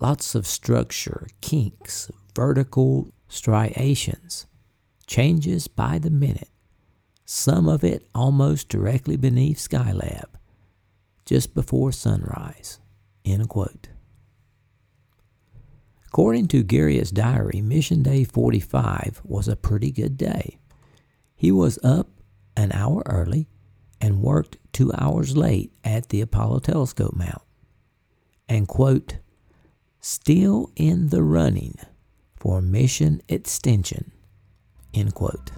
[0.00, 4.46] Lots of structure, kinks, vertical striations,
[5.08, 6.50] changes by the minute,
[7.24, 10.26] some of it almost directly beneath Skylab,
[11.24, 12.78] just before sunrise.
[13.28, 13.88] End quote.
[16.06, 20.58] According to Garriott's diary, Mission Day 45 was a pretty good day.
[21.36, 22.08] He was up
[22.56, 23.46] an hour early
[24.00, 27.42] and worked two hours late at the Apollo telescope mount.
[28.48, 29.18] And, quote,
[30.00, 31.74] still in the running
[32.34, 34.10] for mission extension,
[34.94, 35.50] end quote.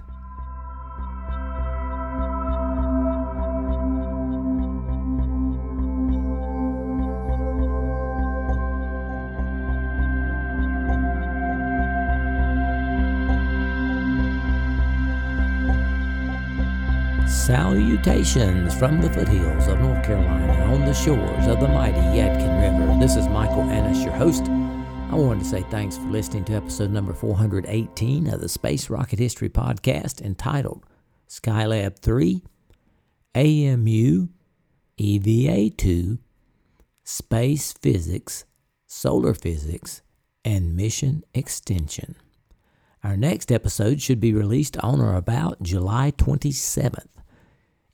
[17.51, 22.97] Salutations from the foothills of North Carolina on the shores of the mighty Yadkin River.
[22.97, 24.45] This is Michael Annis, your host.
[24.45, 29.19] I wanted to say thanks for listening to episode number 418 of the Space Rocket
[29.19, 30.85] History Podcast entitled
[31.27, 32.41] Skylab 3
[33.35, 34.29] AMU
[34.95, 36.19] EVA 2
[37.03, 38.45] Space Physics,
[38.87, 40.01] Solar Physics,
[40.45, 42.15] and Mission Extension.
[43.03, 47.20] Our next episode should be released on or about July 27th.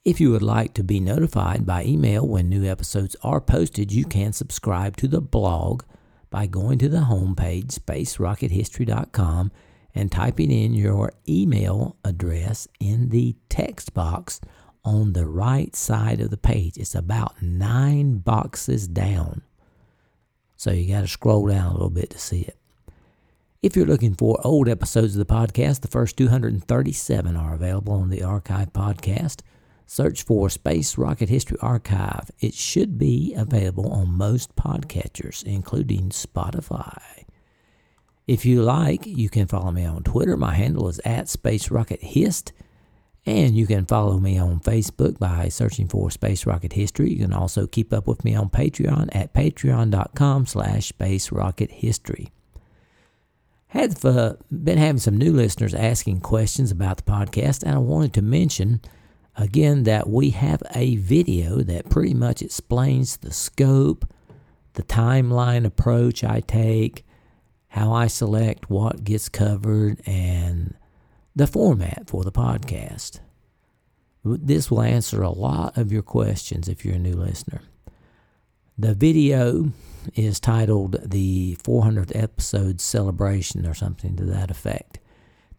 [0.08, 4.06] If you would like to be notified by email when new episodes are posted, you
[4.06, 5.84] can subscribe to the blog
[6.30, 9.52] by going to the homepage, spacerockethistory.com,
[9.94, 14.40] and typing in your email address in the text box
[14.86, 16.78] on the right side of the page.
[16.78, 19.42] It's about nine boxes down.
[20.56, 22.56] So you got to scroll down a little bit to see it.
[23.62, 28.10] If you're looking for old episodes of the podcast, the first 237 are available on
[28.10, 29.42] the archive podcast.
[29.90, 32.30] Search for Space Rocket History Archive.
[32.42, 37.24] It should be available on most podcatchers, including Spotify.
[38.28, 40.36] If you like, you can follow me on Twitter.
[40.36, 42.52] My handle is at Space Rocket Hist.
[43.26, 47.12] And you can follow me on Facebook by searching for Space Rocket History.
[47.12, 52.34] You can also keep up with me on Patreon at patreon.com slash Space Rocket History.
[53.68, 58.14] Have uh, been having some new listeners asking questions about the podcast, and I wanted
[58.16, 58.82] to mention
[59.38, 64.12] again that we have a video that pretty much explains the scope,
[64.74, 67.06] the timeline approach I take,
[67.70, 70.76] how I select what gets covered, and
[71.36, 73.20] the format for the podcast.
[74.24, 77.62] This will answer a lot of your questions if you're a new listener.
[78.78, 79.72] The video
[80.16, 85.00] is titled the 400th episode celebration or something to that effect.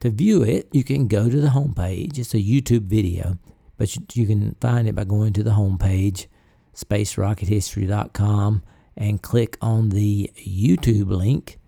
[0.00, 2.18] To view it, you can go to the homepage.
[2.18, 3.38] It's a YouTube video
[3.78, 6.26] but you, you can find it by going to the homepage,
[6.74, 8.62] spacerockethistory.com,
[8.96, 11.58] and click on the YouTube link.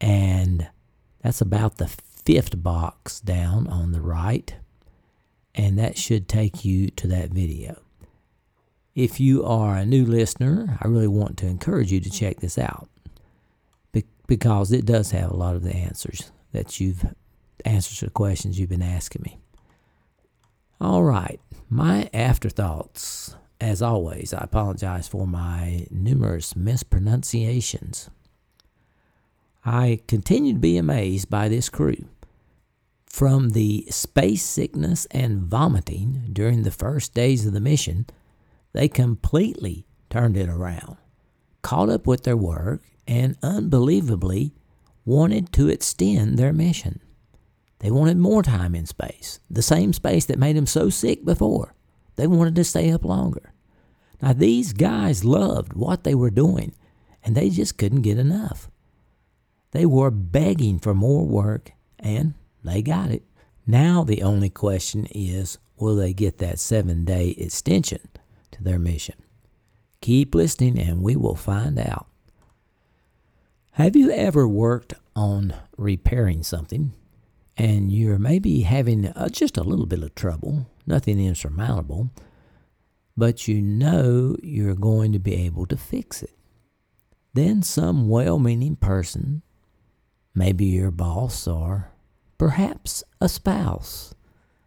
[0.00, 0.68] And
[1.22, 4.54] that's about the fifth box down on the right.
[5.54, 7.82] And that should take you to that video.
[8.94, 12.58] If you are a new listener, I really want to encourage you to check this
[12.58, 12.88] out
[14.26, 17.04] because it does have a lot of the answers that you've
[17.66, 19.41] answers to the questions you've been asking me.
[20.82, 21.38] All right,
[21.70, 23.36] my afterthoughts.
[23.60, 28.10] As always, I apologize for my numerous mispronunciations.
[29.64, 32.08] I continue to be amazed by this crew.
[33.06, 38.06] From the space sickness and vomiting during the first days of the mission,
[38.72, 40.96] they completely turned it around,
[41.62, 44.52] caught up with their work, and unbelievably
[45.04, 46.98] wanted to extend their mission.
[47.82, 51.74] They wanted more time in space, the same space that made them so sick before.
[52.14, 53.52] They wanted to stay up longer.
[54.22, 56.76] Now, these guys loved what they were doing,
[57.24, 58.70] and they just couldn't get enough.
[59.72, 63.24] They were begging for more work, and they got it.
[63.66, 68.08] Now, the only question is will they get that seven day extension
[68.52, 69.16] to their mission?
[70.00, 72.06] Keep listening, and we will find out.
[73.72, 76.92] Have you ever worked on repairing something
[77.62, 82.10] and you're maybe having uh, just a little bit of trouble, nothing insurmountable,
[83.16, 86.36] but you know you're going to be able to fix it.
[87.34, 89.42] Then some well meaning person,
[90.34, 91.92] maybe your boss or
[92.36, 94.12] perhaps a spouse,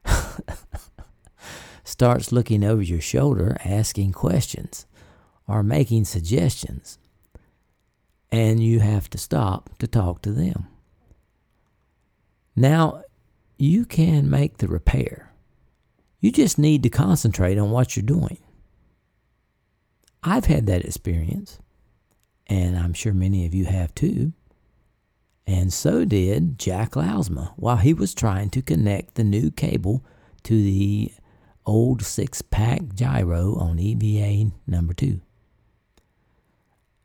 [1.84, 4.86] starts looking over your shoulder, asking questions
[5.50, 6.98] or making suggestions,
[8.32, 10.70] and you have to stop to talk to them.
[12.56, 13.04] Now,
[13.58, 15.34] you can make the repair.
[16.20, 18.38] You just need to concentrate on what you're doing.
[20.24, 21.60] I've had that experience.
[22.48, 24.34] and I'm sure many of you have too.
[25.48, 30.04] And so did Jack Lousma while he was trying to connect the new cable
[30.44, 31.12] to the
[31.66, 35.22] old six pack gyro on EVA number two.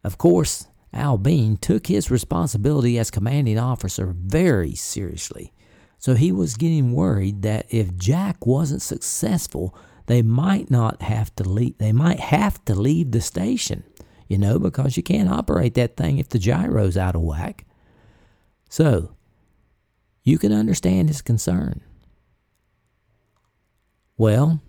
[0.04, 5.52] Of course, Al Bean took his responsibility as commanding officer very seriously,
[5.98, 9.76] so he was getting worried that if Jack wasn't successful,
[10.06, 13.84] they might not have to leave, they might have to leave the station,
[14.28, 17.66] you know, because you can't operate that thing if the gyro's out of whack.
[18.68, 19.14] So,
[20.24, 21.82] you can understand his concern.
[24.16, 24.60] Well,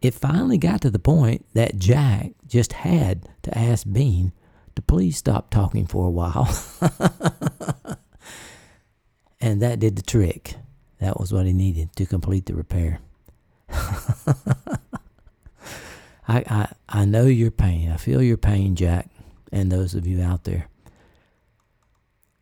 [0.00, 4.32] it finally got to the point that Jack just had to ask Bean
[4.76, 6.48] to please stop talking for a while.
[9.40, 10.54] and that did the trick.
[11.00, 13.00] That was what he needed to complete the repair.
[16.28, 17.90] I, I I know your pain.
[17.90, 19.10] I feel your pain, Jack,
[19.52, 20.68] and those of you out there.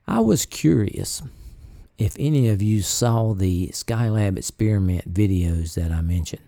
[0.06, 1.22] I was curious
[1.98, 6.42] if any of you saw the Skylab experiment videos that I mentioned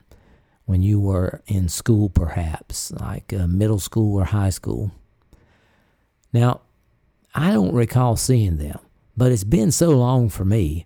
[0.64, 4.92] when you were in school, perhaps, like uh, middle school or high school.
[6.36, 6.60] Now,
[7.34, 8.78] I don't recall seeing them,
[9.16, 10.84] but it's been so long for me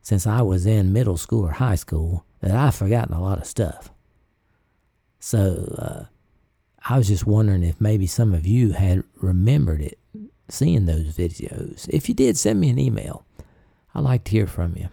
[0.00, 3.46] since I was in middle school or high school that I've forgotten a lot of
[3.46, 3.90] stuff.
[5.20, 6.04] So, uh,
[6.88, 9.98] I was just wondering if maybe some of you had remembered it,
[10.48, 11.86] seeing those videos.
[11.90, 13.26] If you did, send me an email.
[13.94, 14.88] I'd like to hear from you.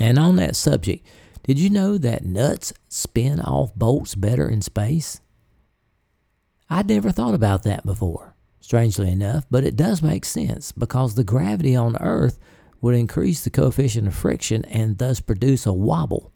[0.00, 1.04] And on that subject,
[1.42, 5.20] did you know that nuts spin off bolts better in space?
[6.70, 8.31] I'd never thought about that before,
[8.62, 12.38] strangely enough, but it does make sense because the gravity on Earth
[12.80, 16.32] would increase the coefficient of friction and thus produce a wobble.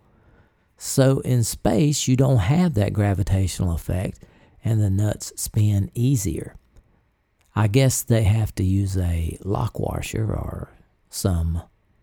[0.77, 4.23] So in space, you don't have that gravitational effect
[4.63, 6.57] and the nuts spin easier.
[7.55, 10.77] I guess they have to use a lock washer or
[11.09, 11.63] some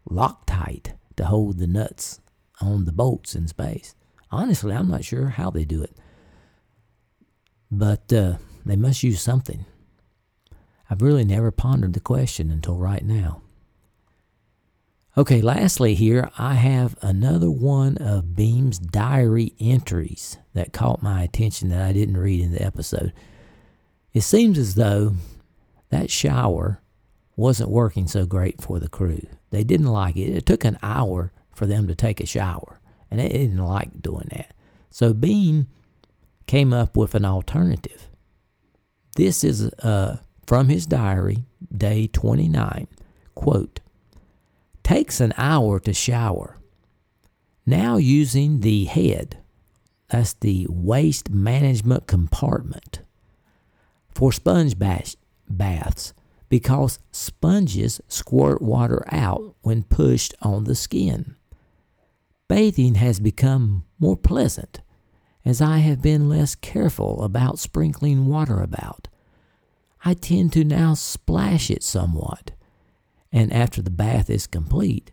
[0.10, 2.20] Loctite to hold the nuts
[2.62, 3.94] on the bolts in space.
[4.32, 5.96] Honestly, I'm not sure how they do it,
[7.70, 9.66] but uh, they must use something.
[10.94, 13.42] I've really never pondered the question until right now.
[15.18, 21.70] Okay, lastly, here I have another one of Bean's diary entries that caught my attention
[21.70, 23.12] that I didn't read in the episode.
[24.14, 25.16] It seems as though
[25.90, 26.80] that shower
[27.36, 29.26] wasn't working so great for the crew.
[29.50, 30.30] They didn't like it.
[30.30, 32.80] It took an hour for them to take a shower,
[33.10, 34.54] and they didn't like doing that.
[34.92, 35.70] So Beam
[36.46, 38.10] came up with an alternative.
[39.16, 42.88] This is uh, from his diary, day 29.
[43.36, 43.80] Quote,
[44.84, 46.58] takes an hour to shower.
[47.66, 49.38] Now using the head,
[50.10, 53.00] that's the waste management compartment,
[54.14, 56.14] for sponge baths
[56.50, 61.36] because sponges squirt water out when pushed on the skin.
[62.48, 64.82] Bathing has become more pleasant
[65.46, 69.08] as I have been less careful about sprinkling water about.
[70.06, 72.52] I tend to now splash it somewhat,
[73.32, 75.12] and after the bath is complete,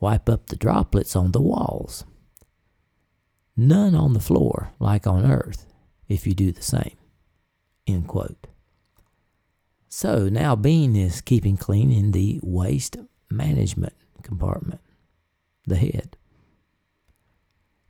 [0.00, 2.04] wipe up the droplets on the walls.
[3.56, 5.66] None on the floor like on earth
[6.08, 6.96] if you do the same.
[7.86, 8.46] End quote.
[9.88, 12.96] So now Bean is keeping clean in the waste
[13.30, 14.80] management compartment,
[15.66, 16.16] the head.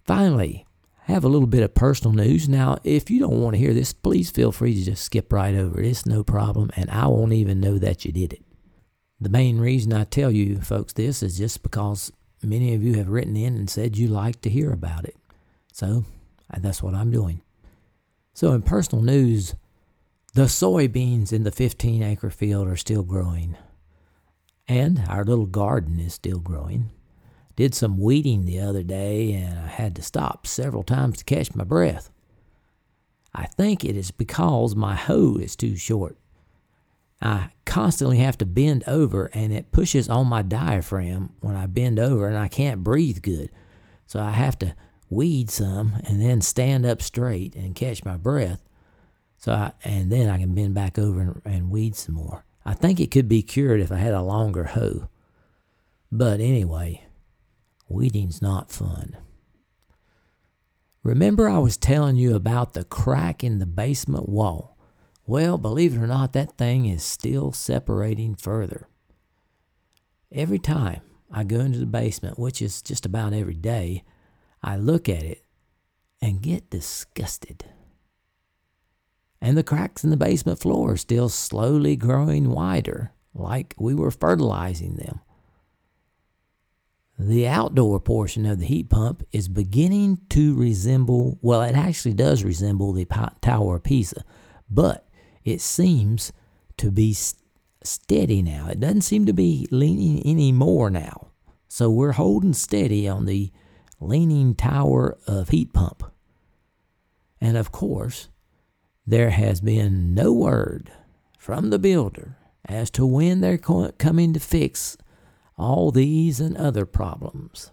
[0.04, 0.66] Finally,
[1.04, 2.48] have a little bit of personal news.
[2.48, 5.54] Now, if you don't want to hear this, please feel free to just skip right
[5.54, 5.86] over it.
[5.86, 8.42] It's no problem, and I won't even know that you did it.
[9.20, 12.10] The main reason I tell you folks this is just because
[12.42, 15.16] many of you have written in and said you like to hear about it.
[15.72, 16.04] So
[16.58, 17.42] that's what I'm doing.
[18.32, 19.54] So, in personal news,
[20.34, 23.56] the soybeans in the 15 acre field are still growing,
[24.66, 26.90] and our little garden is still growing.
[27.56, 31.54] Did some weeding the other day and I had to stop several times to catch
[31.54, 32.10] my breath.
[33.34, 36.16] I think it is because my hoe is too short.
[37.22, 41.98] I constantly have to bend over and it pushes on my diaphragm when I bend
[41.98, 43.50] over and I can't breathe good.
[44.06, 44.74] So I have to
[45.08, 48.64] weed some and then stand up straight and catch my breath
[49.44, 52.46] so I, and then I can bend back over and, and weed some more.
[52.64, 55.08] I think it could be cured if I had a longer hoe.
[56.10, 57.04] But anyway,
[57.88, 59.16] weeding's not fun.
[61.02, 64.78] Remember I was telling you about the crack in the basement wall?
[65.26, 68.88] Well, believe it or not, that thing is still separating further.
[70.32, 74.04] Every time I go into the basement, which is just about every day,
[74.62, 75.42] I look at it
[76.22, 77.64] and get disgusted.
[79.40, 84.10] and the cracks in the basement floor are still slowly growing wider, like we were
[84.10, 85.20] fertilizing them.
[87.18, 92.42] The outdoor portion of the heat pump is beginning to resemble, well, it actually does
[92.42, 93.06] resemble the
[93.40, 94.24] Tower of Pisa,
[94.68, 95.08] but
[95.44, 96.32] it seems
[96.78, 97.16] to be
[97.84, 98.66] steady now.
[98.68, 101.28] It doesn't seem to be leaning any more now.
[101.68, 103.52] So we're holding steady on the
[104.00, 106.02] leaning tower of heat pump.
[107.40, 108.28] And of course,
[109.06, 110.90] there has been no word
[111.38, 114.96] from the builder as to when they're coming to fix
[115.56, 117.70] all these and other problems.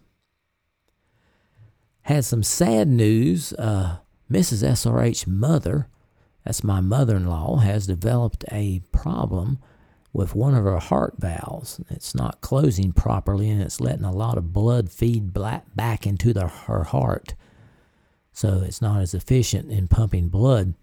[2.04, 3.54] Had some sad news.
[3.54, 3.98] Uh,
[4.32, 4.68] Mrs.
[4.68, 5.88] SRH mother,
[6.46, 9.60] that's my mother in law, has developed a problem
[10.14, 11.80] with one of her heart valves.
[11.90, 16.48] It's not closing properly and it's letting a lot of blood feed back into the,
[16.48, 17.36] her heart.
[18.34, 20.74] So it's not as efficient in pumping blood.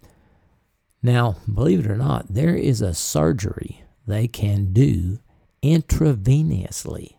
[1.01, 5.19] Now, believe it or not, there is a surgery they can do
[5.61, 7.15] intravenously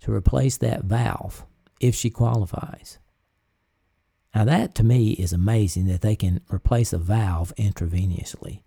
[0.00, 1.44] to replace that valve
[1.80, 2.98] if she qualifies.
[4.34, 8.62] Now, that to me is amazing that they can replace a valve intravenously.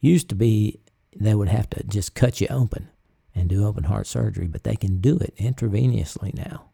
[0.00, 0.80] Used to be
[1.16, 2.88] they would have to just cut you open
[3.34, 6.70] and do open heart surgery, but they can do it intravenously now.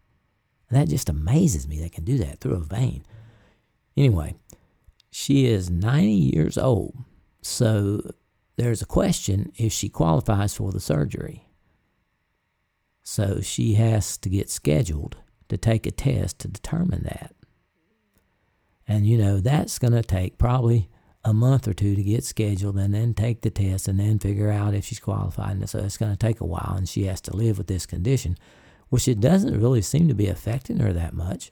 [0.69, 1.79] And that just amazes me.
[1.79, 3.03] They can do that through a vein.
[3.95, 4.35] Anyway,
[5.11, 6.95] she is 90 years old,
[7.41, 8.01] so
[8.55, 11.45] there's a question if she qualifies for the surgery.
[13.11, 15.17] So she has to get scheduled
[15.49, 17.35] to take a test to determine that.
[18.87, 20.87] And you know, that's going to take probably
[21.25, 24.49] a month or two to get scheduled and then take the test and then figure
[24.49, 25.57] out if she's qualified.
[25.57, 27.85] And so it's going to take a while and she has to live with this
[27.85, 28.37] condition,
[28.87, 31.51] which it doesn't really seem to be affecting her that much,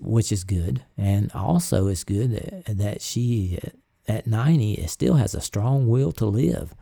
[0.00, 0.82] which is good.
[0.98, 3.60] And also it's good that she,
[4.08, 6.74] at 90, still has a strong will to live.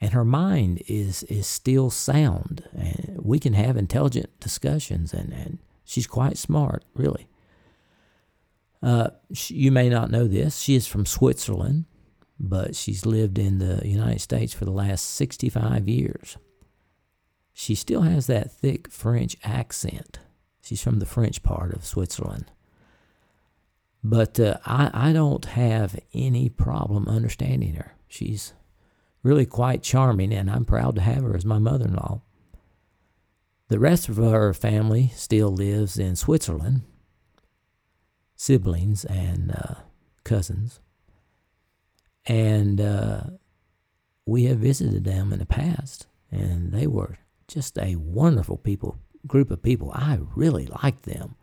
[0.00, 2.68] And her mind is, is still sound.
[2.72, 7.28] And we can have intelligent discussions and, and she's quite smart, really.
[8.82, 10.60] Uh, she, you may not know this.
[10.60, 11.86] She is from Switzerland,
[12.38, 16.36] but she's lived in the United States for the last 65 years.
[17.52, 20.20] She still has that thick French accent.
[20.62, 22.52] She's from the French part of Switzerland.
[24.04, 27.96] But uh, I, I don't have any problem understanding her.
[28.06, 28.52] She's
[29.28, 32.22] really quite charming, and I'm proud to have her as my mother in law.
[33.68, 36.82] The rest of her family still lives in Switzerland,
[38.34, 39.74] siblings and uh,
[40.24, 40.80] cousins.
[42.24, 43.24] And uh,
[44.24, 49.50] we have visited them in the past, and they were just a wonderful people group
[49.50, 49.90] of people.
[49.94, 51.34] I really liked them.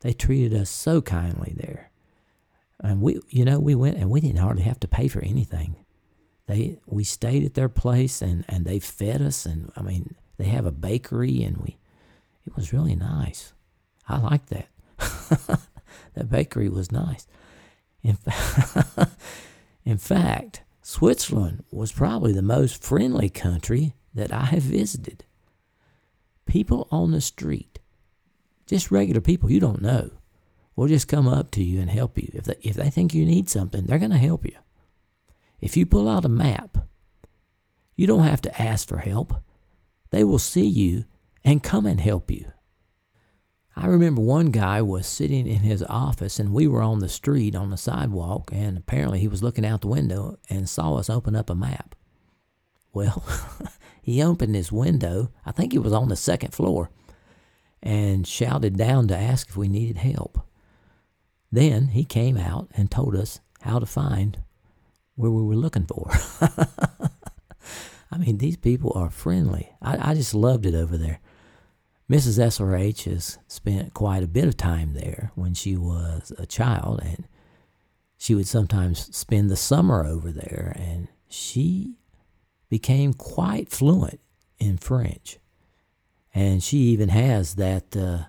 [0.00, 1.90] They treated us so kindly there.
[2.78, 5.74] And we, you know, we went and we didn't hardly have to pay for anything.
[6.46, 9.46] They, we stayed at their place and, and they fed us.
[9.46, 11.76] And I mean, they have a bakery and we,
[12.46, 13.52] it was really nice.
[14.08, 14.68] I liked that.
[16.16, 17.26] That bakery was nice.
[18.02, 19.10] In, fa-
[19.84, 25.24] in fact, Switzerland was probably the most friendly country that I have visited.
[26.46, 27.78] People on the street,
[28.66, 30.10] just regular people you don't know,
[30.74, 32.30] will just come up to you and help you.
[32.32, 34.56] If they, if they think you need something, they're going to help you.
[35.60, 36.78] If you pull out a map,
[37.96, 39.34] you don't have to ask for help.
[40.10, 41.04] They will see you
[41.44, 42.52] and come and help you.
[43.78, 47.54] I remember one guy was sitting in his office and we were on the street
[47.54, 51.36] on the sidewalk and apparently he was looking out the window and saw us open
[51.36, 51.94] up a map.
[52.94, 53.22] Well,
[54.02, 56.90] he opened his window, I think he was on the second floor,
[57.82, 60.40] and shouted down to ask if we needed help.
[61.52, 64.38] Then he came out and told us how to find
[65.16, 66.10] where we were looking for.
[68.12, 69.72] I mean, these people are friendly.
[69.82, 71.20] I, I just loved it over there.
[72.08, 72.38] Mrs.
[72.38, 77.26] SRH has spent quite a bit of time there when she was a child, and
[78.16, 81.96] she would sometimes spend the summer over there, and she
[82.68, 84.20] became quite fluent
[84.58, 85.38] in French.
[86.32, 88.24] And she even has that, uh,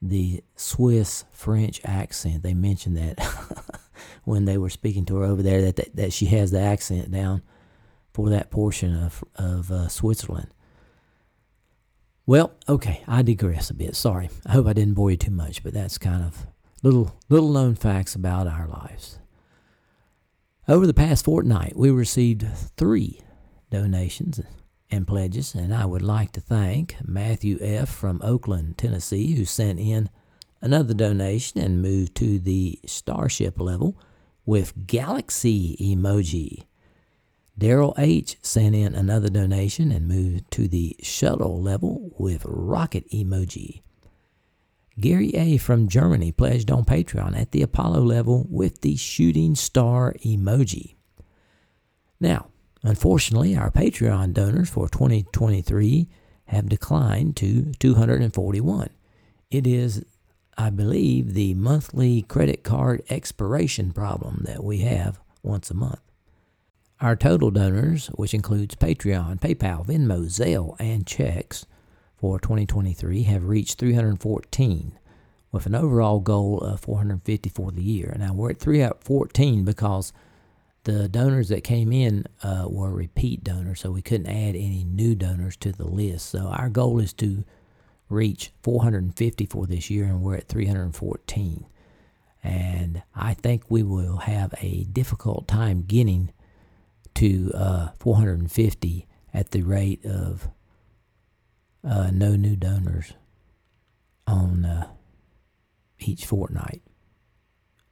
[0.00, 2.44] the Swiss French accent.
[2.44, 3.18] They mentioned that
[4.28, 7.10] when they were speaking to her over there, that, that, that she has the accent
[7.10, 7.42] down
[8.12, 10.48] for that portion of, of uh, Switzerland.
[12.26, 13.96] Well, okay, I digress a bit.
[13.96, 14.28] Sorry.
[14.44, 16.46] I hope I didn't bore you too much, but that's kind of
[16.82, 19.18] little little known facts about our lives.
[20.68, 23.22] Over the past fortnight, we received three
[23.70, 24.40] donations
[24.90, 27.88] and pledges, and I would like to thank Matthew F.
[27.88, 30.10] from Oakland, Tennessee, who sent in
[30.60, 33.96] another donation and moved to the Starship level
[34.48, 36.64] with Galaxy emoji.
[37.60, 38.38] Daryl H.
[38.40, 43.82] sent in another donation and moved to the shuttle level with rocket emoji.
[44.98, 45.58] Gary A.
[45.58, 50.94] from Germany pledged on Patreon at the Apollo level with the shooting star emoji.
[52.18, 52.46] Now,
[52.82, 56.08] unfortunately, our Patreon donors for 2023
[56.46, 58.88] have declined to 241.
[59.50, 60.06] It is,
[60.60, 66.00] I believe, the monthly credit card expiration problem that we have once a month.
[67.00, 71.64] Our total donors, which includes Patreon, PayPal, Venmo, Zelle, and checks
[72.16, 74.98] for 2023, have reached 314
[75.52, 78.16] with an overall goal of 450 for the year.
[78.18, 80.12] Now we're at 314 because
[80.82, 85.14] the donors that came in uh, were repeat donors, so we couldn't add any new
[85.14, 86.26] donors to the list.
[86.30, 87.44] So our goal is to
[88.08, 91.66] reach 450 for this year, and we're at 314.
[92.42, 96.32] And I think we will have a difficult time getting
[97.14, 100.48] to uh, 450 at the rate of
[101.84, 103.12] uh, no new donors
[104.26, 104.88] on uh,
[105.98, 106.82] each fortnight.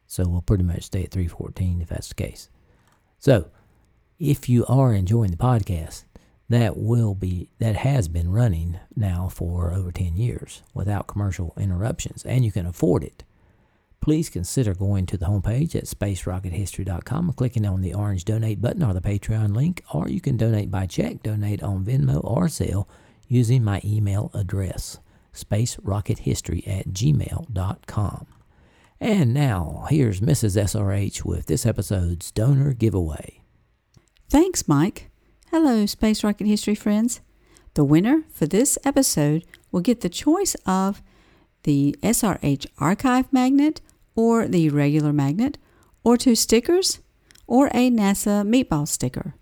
[0.07, 2.49] So we'll pretty much stay at 314 if that's the case.
[3.19, 3.51] So,
[4.19, 6.05] if you are enjoying the podcast,
[6.49, 12.25] that will be that has been running now for over 10 years without commercial interruptions
[12.25, 13.25] and you can afford it
[14.01, 18.83] please consider going to the homepage at spacerockethistory.com and clicking on the orange donate button
[18.83, 22.87] or the patreon link or you can donate by check donate on venmo or Zelle
[23.29, 24.99] using my email address
[25.35, 28.27] spacerockethistory at gmail.com
[29.01, 30.57] and now, here's Mrs.
[30.57, 33.43] SRH with this episode's donor giveaway.
[34.31, 35.11] Thanks, Mike.
[35.51, 37.21] Hello, Space Rocket History friends.
[37.75, 41.03] The winner for this episode will get the choice of
[41.63, 43.81] the SRH archive magnet
[44.17, 45.57] or the regular magnet,
[46.03, 46.99] or two stickers,
[47.47, 49.35] or a NASA meatball sticker.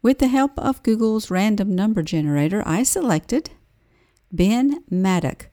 [0.00, 3.50] With the help of Google's random number generator, I selected
[4.30, 5.48] Ben Maddock.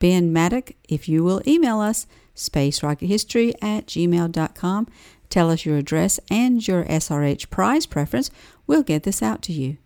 [0.00, 4.86] Ben Maddock, if you will email us, spacerockethistory at gmail.com.
[5.30, 8.30] Tell us your address and your SRH prize preference.
[8.66, 9.78] We'll get this out to you.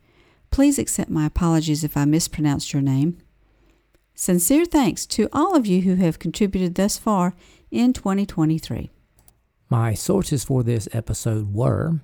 [0.51, 3.19] Please accept my apologies if I mispronounced your name.
[4.15, 7.35] Sincere thanks to all of you who have contributed thus far
[7.71, 8.91] in 2023.
[9.69, 12.01] My sources for this episode were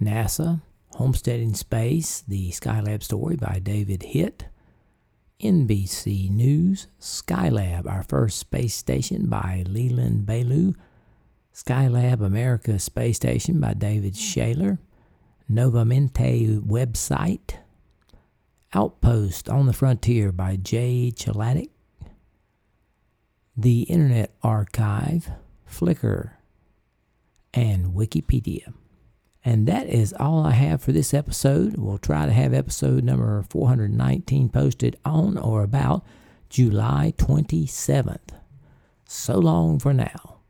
[0.00, 0.60] NASA,
[0.94, 4.46] Homesteading Space, the Skylab story by David Hitt,
[5.40, 10.74] NBC News, Skylab, our first space station by Leland Belew,
[11.54, 14.18] Skylab America Space Station by David mm.
[14.56, 14.78] Shayler,
[15.48, 17.56] Novamente website,
[18.74, 21.68] Outpost on the Frontier by Jay Chladek,
[23.54, 25.30] the Internet Archive,
[25.70, 26.30] Flickr,
[27.52, 28.72] and Wikipedia.
[29.44, 31.76] And that is all I have for this episode.
[31.76, 36.04] We'll try to have episode number 419 posted on or about
[36.48, 38.38] July 27th.
[39.06, 40.41] So long for now.